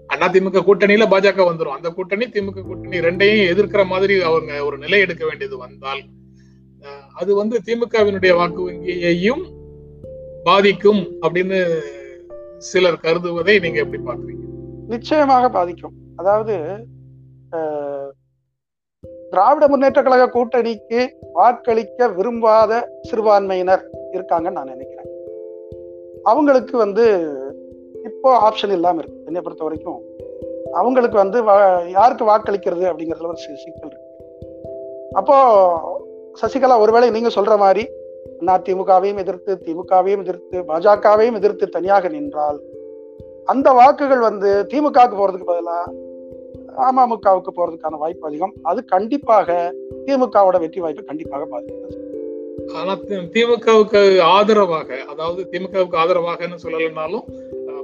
அதிமுக 0.09 0.61
கூட்டணியில 0.61 1.05
பாஜக 1.09 1.39
வந்துரும். 1.47 1.75
அந்த 1.75 1.89
கூட்டணி 1.95 2.25
திமுக 2.29 2.63
கூட்டணி 2.63 2.97
ரெண்டையும் 3.05 3.49
எதிர்க்கிற 3.51 3.81
மாதிரி 3.89 4.15
அவங்க 4.25 4.51
ஒரு 4.67 4.77
நிலை 4.83 4.99
எடுக்க 5.01 5.23
வேண்டியது 5.27 5.55
வந்தால் 5.59 6.01
அஹ், 6.83 7.07
அது 7.15 7.31
வந்து 7.39 7.55
திமுகவினுடைய 7.65 8.33
வாக்கு 8.37 8.61
வங்கியையும் 8.67 9.43
பாதிக்கும் 10.45 11.01
அப்படின்னு 11.23 11.59
சிலர் 12.67 13.03
கருதுவதை 13.03 13.55
நீங்க 13.59 13.79
எப்படி 13.83 14.01
பாக்குறீங்க 14.03 14.45
நிச்சயமாக 14.89 15.49
பாதிக்கும். 15.49 15.91
அதாவது 16.15 16.57
திராவிட 19.29 19.67
முன்னேற்ற 19.67 20.03
கழக 20.03 20.25
கூட்டணிக்கு 20.25 21.09
வாக்களிக்க 21.33 22.07
விரும்பாத 22.07 22.89
சிறுபான்மையினர் 23.01 23.89
இருக்காங்கன்னு 24.11 24.51
நான் 24.51 24.67
நினைக்கிறேன். 24.67 25.17
அவங்களுக்கு 26.23 26.77
வந்து 26.77 27.31
இப்போ 28.03 28.49
ஆப்ஷன் 28.49 28.71
இல்லாம 28.71 28.99
இருக்கு. 28.99 29.23
என்னை 29.25 29.41
பொறுத்த 29.41 29.63
வரைக்கும் 29.63 30.01
அவங்களுக்கு 30.71 31.17
வந்து 31.17 31.43
வா- 31.43 31.87
யாருக்கு 31.87 32.25
வாக்களிக்கிறது 32.25 32.89
அப்படிங்கறதுல 32.89 33.27
ஒரு 33.27 33.37
சிக்கல் 33.37 33.89
இருக்கு. 33.89 34.07
அப்போ 35.11 35.35
சசிகலா 36.41 36.79
ஒருவேளை 36.79 37.09
நீங்க 37.09 37.27
சொல்ற 37.27 37.57
மாதிரி 37.57 37.89
நான் 38.39 38.61
திமுகவையும் 38.61 39.17
எதிர்த்து 39.17 39.59
திமுகவையும் 39.65 40.19
எதிர்த்து 40.19 40.61
பாஜகவையும் 40.61 41.33
எதிர்த்து 41.33 41.69
தனியாக 41.69 42.07
நின்றால் 42.07 42.61
அந்த 43.51 43.67
வாக்குகள் 43.79 44.21
வந்து 44.27 44.49
திமுகவுக்கு 44.71 45.17
போறதுக்கு 45.19 45.49
பதிலாக 45.51 45.93
அமமுகவுக்கு 46.87 47.51
போறதுக்கான 47.57 47.97
வாய்ப்பு 48.01 48.27
அதிகம். 48.27 48.53
அது 48.61 48.79
கண்டிப்பாக 48.85 49.55
திமுகவோட 50.05 50.57
வெற்றி 50.63 50.79
வாய்ப்பு 50.83 51.03
கண்டிப்பாக 51.03 51.45
பாதிக்கிறது. 51.45 51.97
ஆனா 52.73 52.93
திமுகவுக்கு 53.35 54.01
ஆதரவாக 54.35 54.99
அதாவது 55.11 55.41
திமுகவுக்கு 55.51 55.97
ஆதரவாகன்னு 56.03 56.63
சொல்லலைனாலும் 56.63 57.25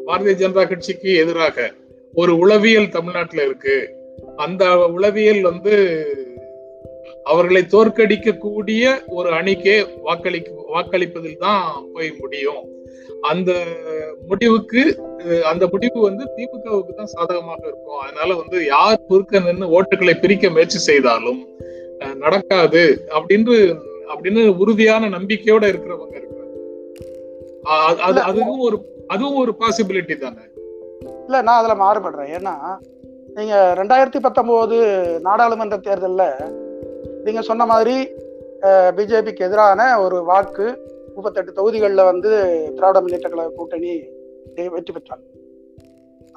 பாரதிய 0.07 0.35
ஜனதா 0.41 0.63
கட்சிக்கு 0.67 1.11
எதிராக 1.23 1.67
ஒரு 2.13 2.33
உளவியல் 2.37 2.93
தமிழ்நாட்டுல 2.97 3.43
இருக்கு. 3.43 3.77
அந்த 4.35 4.63
உளவியல் 4.97 5.41
வந்து 5.41 5.75
அவர்களை 7.23 7.61
தோற்கடிக்கக்கூடிய 7.73 8.83
ஒரு 9.17 9.29
அணிக்கே 9.39 9.75
வாக்களிக்க 10.07 10.49
வாக்களிப்பதில் 10.75 11.43
தான் 11.45 11.65
போய் 11.93 12.11
முடியும். 12.19 12.63
அந்த 13.31 13.51
முடிவுக்கு 14.29 14.81
அந்த 15.51 15.63
முடிவு 15.73 15.97
வந்து 16.07 16.23
திமுகவுக்கு 16.35 16.93
தான் 16.99 17.11
சாதகமாக 17.13 17.61
இருக்கும். 17.69 18.01
அதனால 18.05 18.29
வந்து 18.41 18.57
யார் 18.73 19.05
குறுக்க 19.09 19.41
நின்று 19.47 19.67
ஓட்டுகளை 19.77 20.15
பிரிக்க 20.23 20.49
முயற்சி 20.55 20.79
செய்தாலும் 20.89 21.41
நடக்காது 22.23 22.83
அப்படின்னு 23.17 23.55
அப்படின்னு 24.13 24.41
உறுதியான 24.63 25.09
நம்பிக்கையோட 25.17 25.63
இருக்கிறவங்க 25.71 26.15
இருக்கிறாங்க 26.19 26.53
அதுவும் 28.29 28.63
ஒரு 28.67 28.77
அதுவும் 29.13 29.39
ஒரு 29.43 29.51
பாசிபிலிட்டி 29.61 30.15
தானே. 30.17 30.43
இல்ல 31.27 31.37
நான் 31.47 31.59
அதுல 31.61 31.75
மாறுபடுறேன். 31.83 32.31
ஏன்னா 32.37 32.53
நீங்க 33.37 33.55
ரெண்டாயிரத்தி 33.79 34.19
பத்தொன்பது 34.25 34.77
நாடாளுமன்ற 35.27 35.77
தேர்தல்ல 35.87 36.23
நீங்க 37.25 37.41
சொன்ன 37.49 37.65
மாதிரி 37.71 37.95
பிஜேபிக்கு 38.97 39.45
எதிரான 39.47 39.81
ஒரு 40.03 40.17
வாக்கு 40.29 40.67
முப்பத்தெட்டு 41.15 41.57
தொகுதிகளில் 41.57 42.09
வந்து 42.11 42.31
திராவிட 42.75 43.01
முன்னேற்ற 43.01 43.29
கழக 43.29 43.51
கூட்டணி 43.55 43.93
வெற்றி 44.75 44.93
பெற்றாங்க 44.93 45.25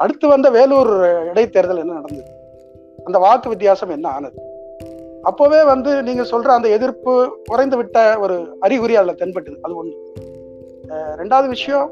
அடுத்து 0.02 0.26
வந்த 0.28 0.48
வேலூர் 0.50 0.92
இடைத்தேர்தல் 1.30 1.82
என்ன 1.84 1.94
நடந்தது? 2.00 2.30
அந்த 3.04 3.18
வாக்கு 3.18 3.48
வித்தியாசம் 3.48 3.92
என்ன 3.96 4.08
ஆனது? 4.08 4.38
அப்போவே 5.28 5.60
வந்து 5.72 5.90
நீங்க 6.02 6.22
சொல்ற 6.22 6.48
அந்த 6.56 6.68
எதிர்ப்பு 6.68 7.12
குறைந்து 7.44 7.76
விட்ட 7.76 8.18
ஒரு 8.18 8.36
அறிகுறி 8.60 8.96
அதில் 9.00 9.20
தென்பட்டது. 9.20 9.56
அது 9.64 9.72
ஒண்ணு. 9.80 9.94
ரெண்டாவது 11.20 11.48
விஷயம் 11.48 11.88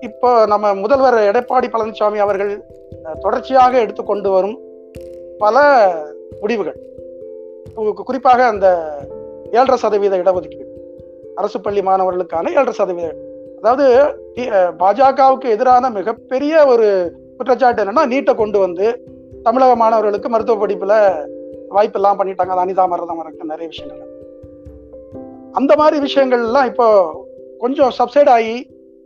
இப்போ 0.00 0.30
நம்ம 0.52 0.74
முதல்வர் 0.74 1.18
எடப்பாடி 1.30 1.68
பழனிசாமி 1.74 2.18
அவர்கள் 2.26 2.52
தொடர்ச்சியாக 3.20 3.80
எடுத்துக்கொண்டு 3.84 4.30
வரும் 4.36 4.56
பல 5.38 5.56
முடிவுகள். 6.40 6.80
குறிப்பாக 8.08 8.40
அந்த 8.46 8.66
ஏழரை 9.52 9.76
சதவீத 9.76 10.16
இடஒதுக்கீடு. 10.22 10.71
அரசு 11.40 11.58
பள்ளி 11.66 11.82
மாணவர்களுக்கான 11.88 12.50
ஏழரை 12.56 12.74
சதவீதம். 12.80 13.20
அதாவது 13.60 13.86
பாஜகவுக்கு 14.82 15.48
எதிரான 15.54 15.90
மிகப்பெரிய 15.98 16.54
ஒரு 16.72 16.88
குற்றச்சாட்டு 17.36 17.82
என்னன்னா 17.84 18.04
நீட்டை 18.12 18.32
கொண்டு 18.40 18.58
வந்து 18.64 18.86
தமிழக 19.46 19.74
மாணவர்களுக்கு 19.82 20.28
மருத்துவ 20.32 20.56
படிப்புல 20.62 20.94
வாய்ப்பு 21.76 21.98
எல்லாம் 22.00 22.18
பண்ணிட்டாங்க. 22.18 22.52
அது 22.54 22.64
அனிதா 22.64 22.84
மரதம் 22.92 23.22
இருக்கு 23.22 23.50
நிறைய 23.52 23.68
விஷயங்கள். 23.74 24.10
அந்த 25.58 25.72
மாதிரி 25.80 25.96
விஷயங்கள் 26.06 26.42
எல்லாம் 26.48 26.68
இப்போ 26.70 26.86
கொஞ்சம் 27.62 27.92
சப்சைட் 27.98 28.30
ஆகி 28.36 28.56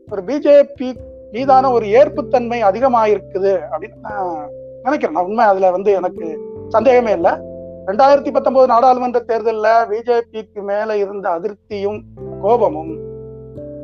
ஒரு 0.09 0.23
பிஜேபி 0.29 0.89
மீதான 1.35 1.71
ஒரு 1.77 1.87
ஏற்புத்தன்மை 2.01 2.59
அதிகமாயிருக்குது 2.71 3.53
அப்படின்னு 3.71 3.99
நான் 4.09 4.31
நினைக்கிறேன். 4.85 5.17
நான் 5.17 5.29
உண்மை 5.31 5.45
அதுல 5.53 5.71
வந்து 5.77 5.93
எனக்கு 6.01 6.27
சந்தேகமே 6.75 7.13
இல்லை. 7.19 7.33
ரெண்டாயிரத்தி 7.87 8.31
பத்தொன்பது 8.31 8.67
நாடாளுமன்ற 8.67 9.19
தேர்தலில் 9.25 9.75
பிஜேபிக்கு 9.91 10.63
மேல 10.65 10.97
இருந்த 10.97 11.27
அதிருப்தியும் 11.37 11.99
கோபமும் 12.43 12.95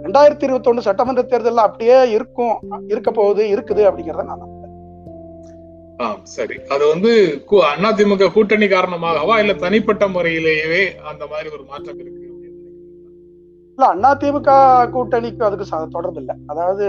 ரெண்டாயிரத்தி 0.04 0.44
இருபத்தி 0.44 0.70
ஒண்ணு 0.70 0.86
சட்டமன்ற 0.86 1.22
தேர்தலில் 1.24 1.66
அப்படியே 1.66 1.98
இருக்கும் 2.12 2.54
இருக்க 2.88 3.10
போகுது 3.10 3.42
இருக்குது 3.52 3.82
அப்படிங்கிறத 3.88 4.24
நான் 4.30 4.48
சரி 6.30 6.56
அது 6.68 6.84
வந்து 6.88 7.10
கு- 7.50 7.60
அதிமுக 7.88 8.28
கூட்டணி 8.32 8.66
காரணமாகவா 8.68 9.34
இல்ல 9.38 9.52
தனிப்பட்ட 9.60 10.04
முறையிலேயே 10.08 10.80
அந்த 11.10 11.24
மாதிரி 11.26 11.48
ஒரு 11.50 11.64
மாற்றம் 11.64 12.00
இருக்கு? 12.00 12.18
இல்ல 13.78 14.08
அதிமுக 14.08 14.50
கூட்டணிக்கு 14.90 15.44
அதுக்கு 15.44 15.66
தொடர்பு 15.90 16.20
இல்லை 16.20 16.34
அதாவது. 16.46 16.86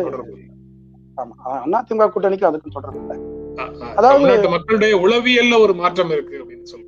ஆமா 1.17 1.33
அதிமுக 1.79 2.07
கூட்டணிக்கு 2.09 2.49
அதுக்கும் 2.49 2.75
தொடர்பு 2.77 2.99
இல்லை. 3.03 3.17
அதாவது- 3.93 4.51
மக்களுடைய 4.53 4.93
உளவியல்ல 5.03 5.59
ஒரு 5.59 5.73
மாற்றம் 5.75 6.11
இருக்கு 6.11 6.41
அப்படின்னு 6.41 6.65
சொல்றீங்க 6.65 6.82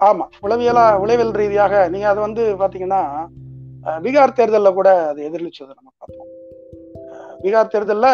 ஆமா 0.00 0.24
உளவியலா 0.42 0.84
உளவியல் 1.02 1.34
ரீதியாக 1.34 1.74
நீங்க 1.88 2.06
அது 2.08 2.20
வந்து 2.20 2.42
பாத்தீங்கன்னா 2.60 3.02
பீகார் 4.04 4.38
தேர்தலில் 4.38 4.78
கூட 4.78 4.88
அது 5.10 5.20
எதிரொலிச்சதை 5.28 5.72
நம்ம 5.72 5.90
பார்த்தோம். 5.94 6.30
பீகார் 7.42 7.72
தேர்தலில் 7.72 8.12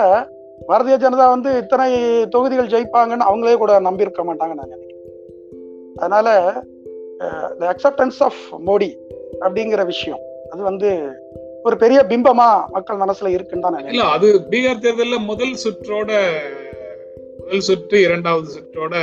பாரதிய 0.69 0.97
ஜனதா 0.97 1.25
வந்து 1.33 1.51
இத்தனை 1.63 1.89
தொகுதிகள் 2.35 2.73
ஜெயிப்பாங்கன்னு 2.73 3.29
அவங்களே 3.29 3.57
கூட 3.57 3.73
நம்பியிருக்க 3.81 4.23
மாட்டாங்கன்னு 4.25 4.61
நான் 4.63 4.75
நினைக்கிறேன். 4.75 4.93
அதனால 5.97 6.29
த 7.61 7.69
அக்செப்டன்ஸ் 7.73 8.19
ஆஃப் 8.21 8.41
மோடி 8.67 8.91
அப்படிங்கிற 9.45 9.83
விஷயம் 9.87 10.23
அது 10.53 10.63
வந்து 10.63 10.89
ஒரு 11.65 11.77
பெரிய 11.77 12.01
பிம்பமா 12.11 12.49
மக்கள் 12.75 13.03
மனசுல 13.05 13.33
இருக்குன்னு 13.37 13.65
தான் 13.65 13.75
நான் 13.77 13.89
இல்ல 13.93 14.09
அது 14.17 14.29
பீகார் 14.53 14.83
தேர்தல்ல 14.85 15.19
முதல் 15.31 15.57
சுற்றோட 15.65 16.11
முதல் 17.41 17.67
சுற்று 17.69 17.97
இரண்டாவது 18.07 18.49
சுற்றோட 18.57 18.95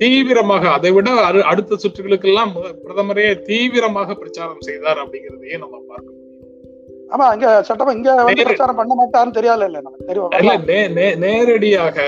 தீவிரமாக 0.00 0.64
அதை 0.70 0.90
விட 0.90 1.10
அடுத்த 1.50 1.78
சுற்றுகளுக்கெல்லாம் 1.82 2.52
பிரதமரே 2.84 3.26
தீவிரமாக 3.48 4.14
பிரச்சாரம் 4.14 4.66
செய்தார் 4.68 5.00
அப்படிங்கிறதையே 5.02 5.58
நம்ம 5.58 5.76
பார்க்க 5.88 6.08
முடியும். 6.08 6.26
ஆமா 7.14 7.26
இங்க 7.34 7.48
சட்டமா 7.68 7.92
இங்க 7.98 8.14
வந்து 8.24 8.44
பிரச்சாரம் 8.44 8.78
பண்ண 8.80 8.92
மாட்டாருன்னு 9.00 9.36
தெரியாது 9.38 9.64
இல்ல 9.64 9.80
நமக்கு 9.80 10.08
தெரியும். 10.10 11.18
நேரடியாக 11.24 11.98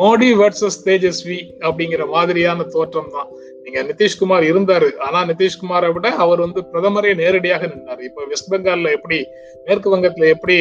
மோடி 0.00 0.28
வர்சஸ் 0.40 0.80
தேஜஸ்வி 0.84 1.38
அப்படிங்கிற 1.60 2.02
மாதிரியான 2.08 2.66
தோற்றம் 2.74 3.12
தான். 3.12 3.30
நீங்க 3.64 3.80
நிதிஷ்குமார் 3.82 4.44
இருந்தாரு. 4.50 4.88
ஆனா 5.06 5.20
நிதிஷ்குமாரை 5.30 5.88
விட 5.92 6.08
அவர் 6.24 6.44
வந்து 6.44 6.60
பிரதமரே 6.72 7.12
நேரடியாக 7.22 7.66
நின்றாரு 7.66 8.02
இப்ப 8.10 8.26
வெஸ்ட் 8.28 8.52
பெங்கால்ல 8.52 8.92
எப்படி 8.98 9.18
மேற்கு 9.66 9.96
வங்கத்துல 9.96 10.28
எப்படி 10.34 10.58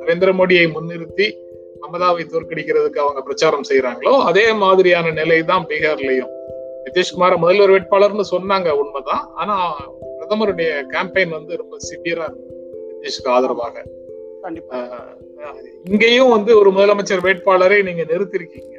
நரேந்திர 0.00 0.32
மோடியை 0.40 0.66
முன்னிறுத்தி 0.76 1.28
மமதாவை 1.84 2.24
தோற்கடிக்கிறதுக்கு 2.24 2.98
அவங்க 2.98 3.22
பிரச்சாரம் 3.22 3.66
செய்யறாங்களோ 3.68 4.12
அதே 4.22 4.52
மாதிரியான 4.52 5.10
நிலை 5.10 5.42
தான் 5.42 5.66
பீகார்லயும். 5.66 6.32
நிதிஷ்குமார் 6.84 7.36
முதல்வர் 7.36 7.70
வேட்பாளர்னு 7.70 8.24
சொன்னாங்க 8.30 8.70
உண்மைதான். 8.70 9.30
ஆனா 9.34 9.76
பிரதமருடைய 10.18 10.84
கேம்பெயின் 10.90 11.28
வந்து 11.28 11.56
ரொம்ப 11.56 11.76
சிவியரா 11.76 12.26
இருந்தது 12.28 12.62
நிதிஷ்க்கு 13.02 13.28
ஆதரவாக. 13.28 13.82
இங்கேயும் 15.84 16.30
வந்து 16.30 16.58
ஒரு 16.58 16.70
முதலமைச்சர் 16.70 17.20
வேட்பாளரை 17.20 17.82
நீங்க 17.82 18.02
நிறுத்திருக்கீங்க. 18.02 18.72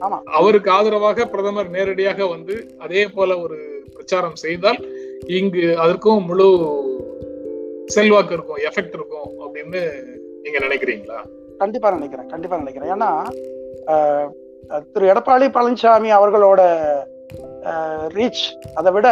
ஆமா. 0.00 0.22
அவருக்கு 0.22 0.70
ஆதரவாக 0.70 1.26
பிரதமர் 1.26 1.70
நேரடியாக 1.70 2.26
வந்து 2.26 2.74
அதே 2.78 3.06
போல 3.06 3.38
ஒரு 3.38 3.82
பிரச்சாரம் 3.92 4.34
செய்தால் 4.34 4.88
இங்கு 5.26 5.78
அதற்கும் 5.78 6.24
முழு 6.24 6.48
செல்வாக்கு 7.86 8.34
இருக்கும் 8.34 8.56
எஃபெக்ட் 8.56 8.94
இருக்கும் 8.94 9.28
அப்படின்னு 9.40 9.80
நீங்க 10.42 10.58
நினைக்கிறீங்களா? 10.58 11.37
கண்டிப்பா 11.58 11.88
நினைக்கிறேன் 11.96 12.28
கண்டிப்பா 12.32 12.56
நினைக்கிறேன். 12.62 12.90
ஏன்னா 12.94 13.10
திரு 14.92 15.06
எடப்பாடி 15.12 15.46
பழனிசாமி 15.56 16.10
அவர்களோட 16.18 16.60
ரீச் 18.16 18.44
அதை 18.78 18.92
விட 18.96 19.08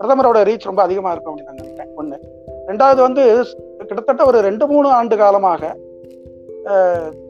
பிரதமரோட 0.00 0.38
ரீச் 0.48 0.68
ரொம்ப 0.70 0.82
அதிகமா 0.82 1.10
இருக்கும் 1.14 1.34
அப்படின்னு 1.34 1.50
நான் 1.50 1.60
நினைக்கிறேன். 1.62 1.92
ஒண்ணு. 2.00 2.16
ரெண்டாவது 2.68 3.00
வந்து 3.06 3.24
கிட்டத்தட்ட 3.78 4.22
ஒரு 4.30 4.38
ரெண்டு 4.48 4.64
மூணு 4.72 4.88
ஆண்டு 4.98 5.16
காலமாக 5.22 5.72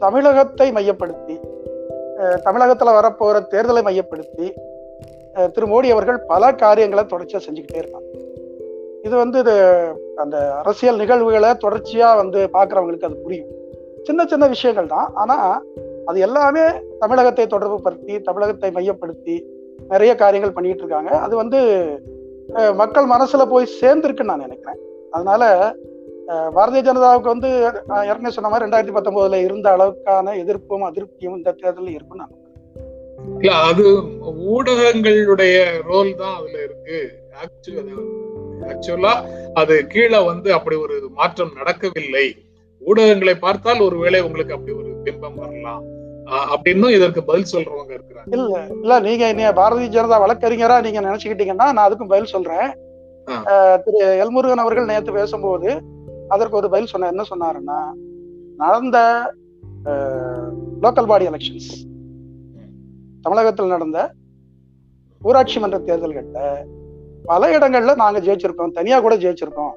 தமிழகத்தை 0.05 0.69
மையப்படுத்தி 0.73 1.37
தமிழகத்தில் 2.47 2.89
தமிழகத்துல 2.89 2.97
வரப்போற 2.99 3.37
தேர்தலை 3.53 3.83
மையப்படுத்தி 3.89 4.47
திரு 5.55 5.67
மோடி 5.73 5.89
அவர்கள் 5.95 6.21
பல 6.33 6.53
காரியங்களை 6.63 7.05
தொடர்ச்சியா 7.05 7.41
செஞ்சுக்கிட்டே 7.47 7.81
இருக்காங்க. 7.83 8.09
இது 9.07 9.15
வந்து 9.23 9.39
இது 9.45 9.55
அந்த 10.23 10.37
அரசியல் 10.61 11.01
நிகழ்வுகளை 11.03 11.51
தொடர்ச்சியா 11.65 12.11
வந்து 12.21 12.41
பாக்குறவங்களுக்கு 12.53 13.09
அது 13.09 13.17
புரியும். 13.25 13.51
சின்ன 14.07 14.21
சின்ன 14.33 14.45
விஷயங்கள் 14.55 14.93
தான். 14.95 15.09
ஆனா 15.23 15.37
அது 16.11 16.19
எல்லாமே 16.27 16.65
தமிழகத்தை 17.03 17.47
தொடர்பு 17.55 17.77
படுத்தி 17.87 18.15
தமிழகத்தை 18.29 18.71
மையப்படுத்தி 18.77 19.37
நிறைய 19.93 20.13
காரியங்கள் 20.23 20.57
பண்ணிட்டு 20.57 20.83
இருக்காங்க. 20.85 21.11
அது 21.27 21.35
வந்து 21.43 21.61
மக்கள் 22.81 23.07
மனசுல 23.15 23.43
போய் 23.53 23.75
சேர்ந்திருக்குன்னு 23.81 24.33
நான் 24.33 24.47
நினைக்கிறேன். 24.47 24.81
அதனால 25.17 25.43
பாரதிய 26.57 26.83
ஜனதாவுக்கு 26.87 27.33
வந்து 27.35 27.49
ஏற்கனவே 28.11 28.35
சொன்ன 28.35 28.51
மாதிரி 28.51 28.67
ரெண்டாயிரத்தி 28.67 28.95
பத்தொன்பதுல 28.97 29.41
இருந்த 29.47 29.69
அளவுக்கான 29.77 30.35
எதிர்ப்பும் 30.43 30.87
அதிருப்தியும் 30.89 31.37
இந்த 31.39 31.55
தேர்தலில் 31.63 31.97
இருக்குன்னு 31.97 32.25
நான் 32.25 32.39
இல்ல 33.41 33.53
அது 33.71 33.85
ஊடகங்களுடைய 34.53 35.57
ரோல் 35.89 36.11
தான் 36.21 36.37
அதுல 36.39 36.57
இருக்கு. 36.67 36.99
ஆக்சுவலா 38.73 39.13
அது 39.61 39.75
கீழே 39.93 40.21
வந்து 40.31 40.49
அப்படி 40.57 40.77
ஒரு 40.85 40.97
மாற்றம் 41.19 41.53
நடக்கவில்லை. 41.59 42.27
ஊடகங்களை 42.87 43.35
பார்த்தால் 43.35 43.81
ஒருவேளை 43.81 44.21
உங்களுக்கு 44.21 44.55
அப்படி 44.55 44.77
ஒரு 44.77 44.91
பிம்பம் 45.05 45.35
வரலாம். 45.35 45.83
ஆஹ் 46.25 46.49
அப்படின்னும் 46.55 46.95
இதற்கு 46.95 47.25
பதில் 47.25 47.51
சொல்றவங்க 47.53 47.93
இருக்கிறாங்க. 47.93 48.31
இல்ல 48.31 48.67
இல்ல 48.81 49.01
நீங்க 49.01 49.29
என்னைய 49.29 49.53
பாரதிய 49.57 49.95
ஜனதா 49.97 50.19
வழக்கறிஞரா 50.25 50.83
நீங்க 50.83 51.01
நினைச்சுக்கிட்டீங்கன்னா 51.01 51.73
நான் 51.73 51.79
அதுக்கும் 51.79 52.09
பதில் 52.09 52.33
சொல்றேன். 52.35 52.71
திரு 53.85 54.01
எல்முருகன் 54.23 54.63
அவர்கள் 54.65 54.85
நேத்து 54.85 55.13
பேசும்போது 55.13 55.83
அதற்கு 56.29 56.57
ஒரு 56.57 56.71
பதில் 56.71 56.87
சொன்ன 56.87 57.09
என்ன 57.09 57.23
சொன்னாருன்னா 57.33 57.79
நடந்த 58.57 58.99
லோக்கல் 60.83 61.07
பாடி 61.07 61.27
எலெக்ஷன்ஸ் 61.27 61.71
தமிழகத்தில் 63.23 63.67
நடந்த 63.67 64.11
ஊராட்சி 65.23 65.61
மன்ற 65.61 65.79
தேர்தல்கள்ல 65.79 66.39
பல 67.25 67.59
இடங்கள்ல 67.59 67.95
நாங்க 67.95 68.21
ஜெயிச்சிருக்கோம். 68.21 68.73
தனியா 68.73 69.01
கூட 69.01 69.17
ஜெயிச்சிருக்கோம். 69.17 69.75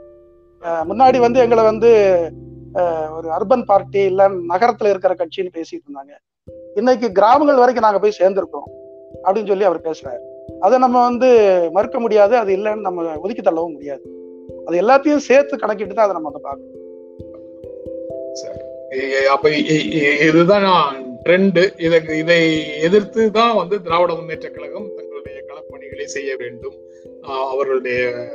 முன்னாடி 0.63 1.19
வந்து 1.19 1.39
எங்களை 1.39 1.63
வந்து 1.63 1.91
ஒரு 3.15 3.29
அர்பன் 3.29 3.65
பார்ட்டி 3.65 3.99
இல்ல 3.99 4.29
நகரத்துல 4.29 4.89
இருக்கிற 4.89 5.13
கட்சின்னு 5.13 5.55
பேசிட்டு 5.55 5.85
இருந்தாங்க. 5.85 6.17
இன்னைக்கு 6.75 7.11
கிராமங்கள் 7.11 7.55
வரைக்கும் 7.55 7.89
நாங்க 7.89 7.99
போய் 7.99 8.15
சேர்ந்திருக்கோம் 8.19 8.83
அப்படின்னு 9.23 9.47
சொல்லி 9.47 9.63
அவர் 9.63 9.81
பேசுறாரு. 9.81 10.53
அதை 10.59 10.77
நம்ம 10.77 11.03
வந்து 11.03 11.59
மறுக்க 11.71 11.99
முடியாது 11.99 12.37
அது 12.37 12.55
இல்லைன்னு 12.55 12.79
நம்ம 12.79 13.19
ஒதுக்கி 13.19 13.41
தள்ளவும் 13.41 13.71
முடியாது. 13.71 14.01
அது 14.65 14.81
எல்லாத்தையும் 14.81 15.17
சேர்த்து 15.17 15.57
கணக்கிட்டு 15.57 15.93
தான் 15.93 16.09
அதை 16.09 16.21
நம்ம 16.21 16.29
அதை 16.29 16.41
பார்க்கணும். 16.43 16.73
சரி. 18.33 19.25
அப்ப 19.25 19.49
இ- 19.49 20.27
இதுதான் 20.27 20.95
ட்ரெண்டு 21.25 21.81
இதை 21.81 22.17
இதை 22.17 22.67
எதிர்த்து 22.79 23.31
தான் 23.31 23.55
வந்து 23.55 23.81
திராவிட 23.81 24.13
முன்னேற்ற 24.13 24.49
கழகம் 24.49 24.91
தங்களுடைய 24.95 25.43
களப்பணிகளை 25.47 26.03
செய்ய 26.03 26.35
வேண்டும். 26.35 26.73
அவர்களுடைய 27.21 28.27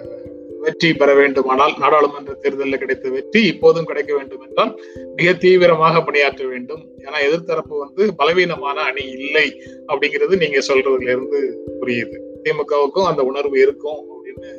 வெற்றி 0.65 0.89
பெற 1.01 1.11
வேண்டுமானால் 1.19 1.75
நாடாளுமன்ற 1.83 2.33
தேர்தலில் 2.43 2.81
கிடைத்த 2.83 3.11
வெற்றி 3.17 3.41
இப்போதும் 3.53 3.89
கிடைக்க 3.91 4.11
வேண்டும் 4.17 4.43
என்றால் 4.47 4.73
மிக 5.19 5.33
தீவிரமாக 5.45 6.03
பணியாற்ற 6.09 6.45
வேண்டும். 6.53 6.83
ஏன்னா 7.05 7.19
எதிர்த்தரப்பு 7.29 7.75
வந்து 7.85 8.03
பலவீனமான 8.21 8.77
அணி 8.91 9.05
இல்லை 9.19 9.47
அப்படிங்கிறது 9.91 10.43
நீங்க 10.43 10.61
சொல்றதுல 10.69 11.13
இருந்து 11.15 11.41
புரியுது. 11.81 12.19
திமுகவுக்கும் 12.45 13.09
அந்த 13.11 13.25
உணர்வு 13.31 13.57
இருக்கும் 13.65 14.01
அப்படின்னு 14.13 14.53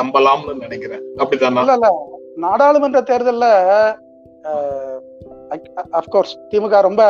நம்பலாம்னு 0.00 0.56
நினைக்கிறேன். 0.66 1.04
அப்படிதான் 1.20 1.60
நாடாளுமன்ற 2.46 3.00
தேர்தல்ல 3.10 3.46
அப்கோர்ஸ் 5.98 6.34
திமுக 6.50 6.80
ரொம்ப 6.88 7.02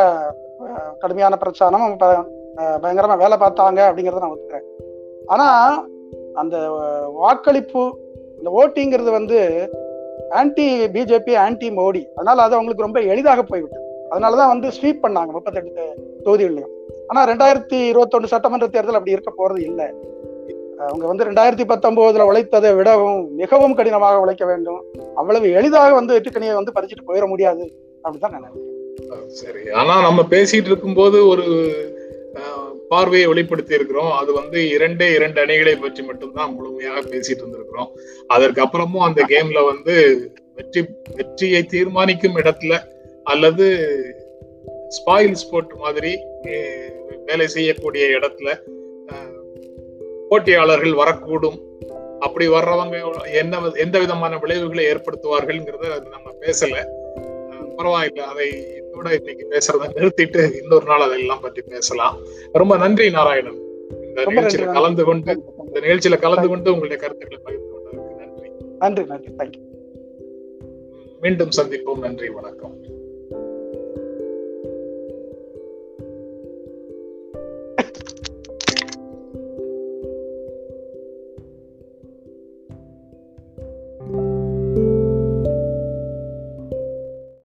கடுமையான 1.03 1.35
பிரச்சாரம் 1.43 1.87
பயங்கரமா 2.83 3.17
வேலை 3.23 3.37
பார்த்தாங்க 3.43 3.81
அப்படிங்கறத 3.89 4.23
நான் 4.23 4.35
ஒத்துக்கிறேன். 4.35 4.67
ஆனா 5.33 5.47
அந்த 6.41 6.57
வாக்களிப்பு 7.15 7.99
இந்த 8.39 8.51
ஓட்டிங்கிறது 8.61 9.11
வந்து 9.11 9.71
ஆன்டி 10.31 10.87
பிஜேபி 10.87 11.37
ஆன்டி 11.37 11.71
மோடி. 11.71 12.03
அதனால 12.15 12.43
அது 12.43 12.55
அவங்களுக்கு 12.55 12.83
ரொம்ப 12.83 13.01
எளிதாக 13.01 13.43
போய்விட்டது. 13.43 13.85
அதனாலதான் 14.11 14.53
வந்து 14.53 14.69
ஸ்வீப் 14.69 15.03
பண்ணாங்க 15.03 15.31
முப்பத்தெட்டு 15.31 15.95
தொகுதிகளையும் 16.25 16.75
ஆனால் 17.09 17.29
ரெண்டாயிரத்தி 17.29 17.89
இருபத்தொன்று 17.89 18.29
சட்டமன்ற 18.29 18.67
தேர்தல் 18.67 18.95
அப்படி 18.95 19.11
இருக்க 19.11 19.33
போறது 19.39 19.61
இல்லை. 19.61 19.87
அவங்க 20.79 21.07
வந்து 21.07 21.25
ரெண்டாயிரத்தி 21.25 21.69
பத்தொன்பதுல 21.69 22.25
உழைத்ததை 22.31 22.77
விடவும் 22.77 23.35
மிகவும் 23.35 23.75
கடினமாக 23.75 24.21
உழைக்க 24.21 24.45
வேண்டும். 24.47 24.85
அவ்வளவு 25.15 25.51
எளிதாக 25.51 25.95
வந்து 25.95 26.19
வெற்றுக்கணியை 26.19 26.55
வந்து 26.55 26.73
பறிச்சுட்டு 26.81 27.11
போயிட 27.11 27.27
முடியாது. 27.27 27.73
அப்படிதான் 27.97 28.19
தான் 28.19 28.33
நினைக்கிறேன். 28.33 28.69
சரி. 29.27 29.71
ஆனா 29.71 30.01
நம்ம 30.01 30.23
பேசிட்டு 30.31 30.71
இருக்கும்போது 30.71 31.27
ஒரு 31.27 31.45
பார்வையை 32.91 33.29
வெளிப்படுத்தி 33.29 33.75
இருக்கிறோம். 33.75 34.13
அது 34.13 34.33
வந்து 34.33 34.69
இரண்டே 34.69 35.13
இரண்டு 35.13 35.41
அணிகளை 35.41 35.77
பற்றி 35.77 36.03
மட்டும்தான் 36.03 36.55
முழுமையாக 36.55 37.01
பேசிட்டு 37.01 37.39
இருந்திருக்கிறோம். 37.39 37.87
அதற்கு 38.27 38.65
அப்புறமும் 38.65 38.99
அந்த 38.99 39.25
கேம்ல 39.29 39.65
வந்து 39.65 40.31
வெற்றி 40.55 40.85
வெற்றியை 41.15 41.65
தீர்மானிக்கும் 41.65 42.37
இடத்துல 42.37 42.79
அல்லது 43.25 43.89
ஸ்பாயில் 44.89 45.33
ஸ்போர்ட் 45.33 45.73
மாதிரி 45.73 46.21
வேலை 47.27 47.47
செய்யக்கூடிய 47.47 48.07
இடத்துல 48.07 48.59
போட்டியாளர்கள் 50.29 50.91
வரக்கூடும். 50.91 51.63
அப்படி 52.19 52.49
வர்றவங்க 52.49 53.17
என்ன 53.33 53.59
வி- 53.59 53.77
எந்த 53.77 53.99
விதமான 53.99 54.39
விளைவுகளை 54.39 54.87
ஏற்படுத்துவார்கள்ங்கிறத 54.87 55.91
அது 55.91 56.09
நம்ம 56.11 56.31
பேசல. 56.41 56.87
பரவாயில்லை. 57.77 58.25
அதை 58.25 58.47
இதோட 58.83 59.13
இன்னைக்கு 59.13 59.49
பேசுறதை 59.51 59.87
நிறுத்திட்டு 59.95 60.63
இன்னொரு 60.63 60.87
நாள் 60.87 61.01
அதெல்லாம் 61.01 61.41
பற்றி 61.41 61.63
பேசலாம். 61.63 62.17
ரொம்ப 62.53 62.77
நன்றி 62.77 63.11
நாராயணன். 63.11 63.59
இந்த 64.03 64.23
நிகழ்ச்சியில. 64.23 64.73
கலந்து 64.73 65.05
கொண்டு 65.05 65.43
இந்த 65.67 65.81
நிகழ்ச்சியில 65.81 66.19
கலந்து 66.19 66.49
கொண்டு 66.49 66.75
உங்களுடைய 66.75 67.03
கருத்துக்களை 67.03 67.43
பகிர்ந்து 67.45 67.73
கொண்டதற்கு 67.73 68.15
நன்றி. 68.15 68.51
நன்றி 68.79 69.05
நன்றி. 69.05 69.35
தேங்க்யூ 69.39 69.69
மீண்டும் 71.21 71.49
சந்திப்போம். 71.57 71.99
நன்றி 71.99 72.29
வணக்கம். 72.29 72.75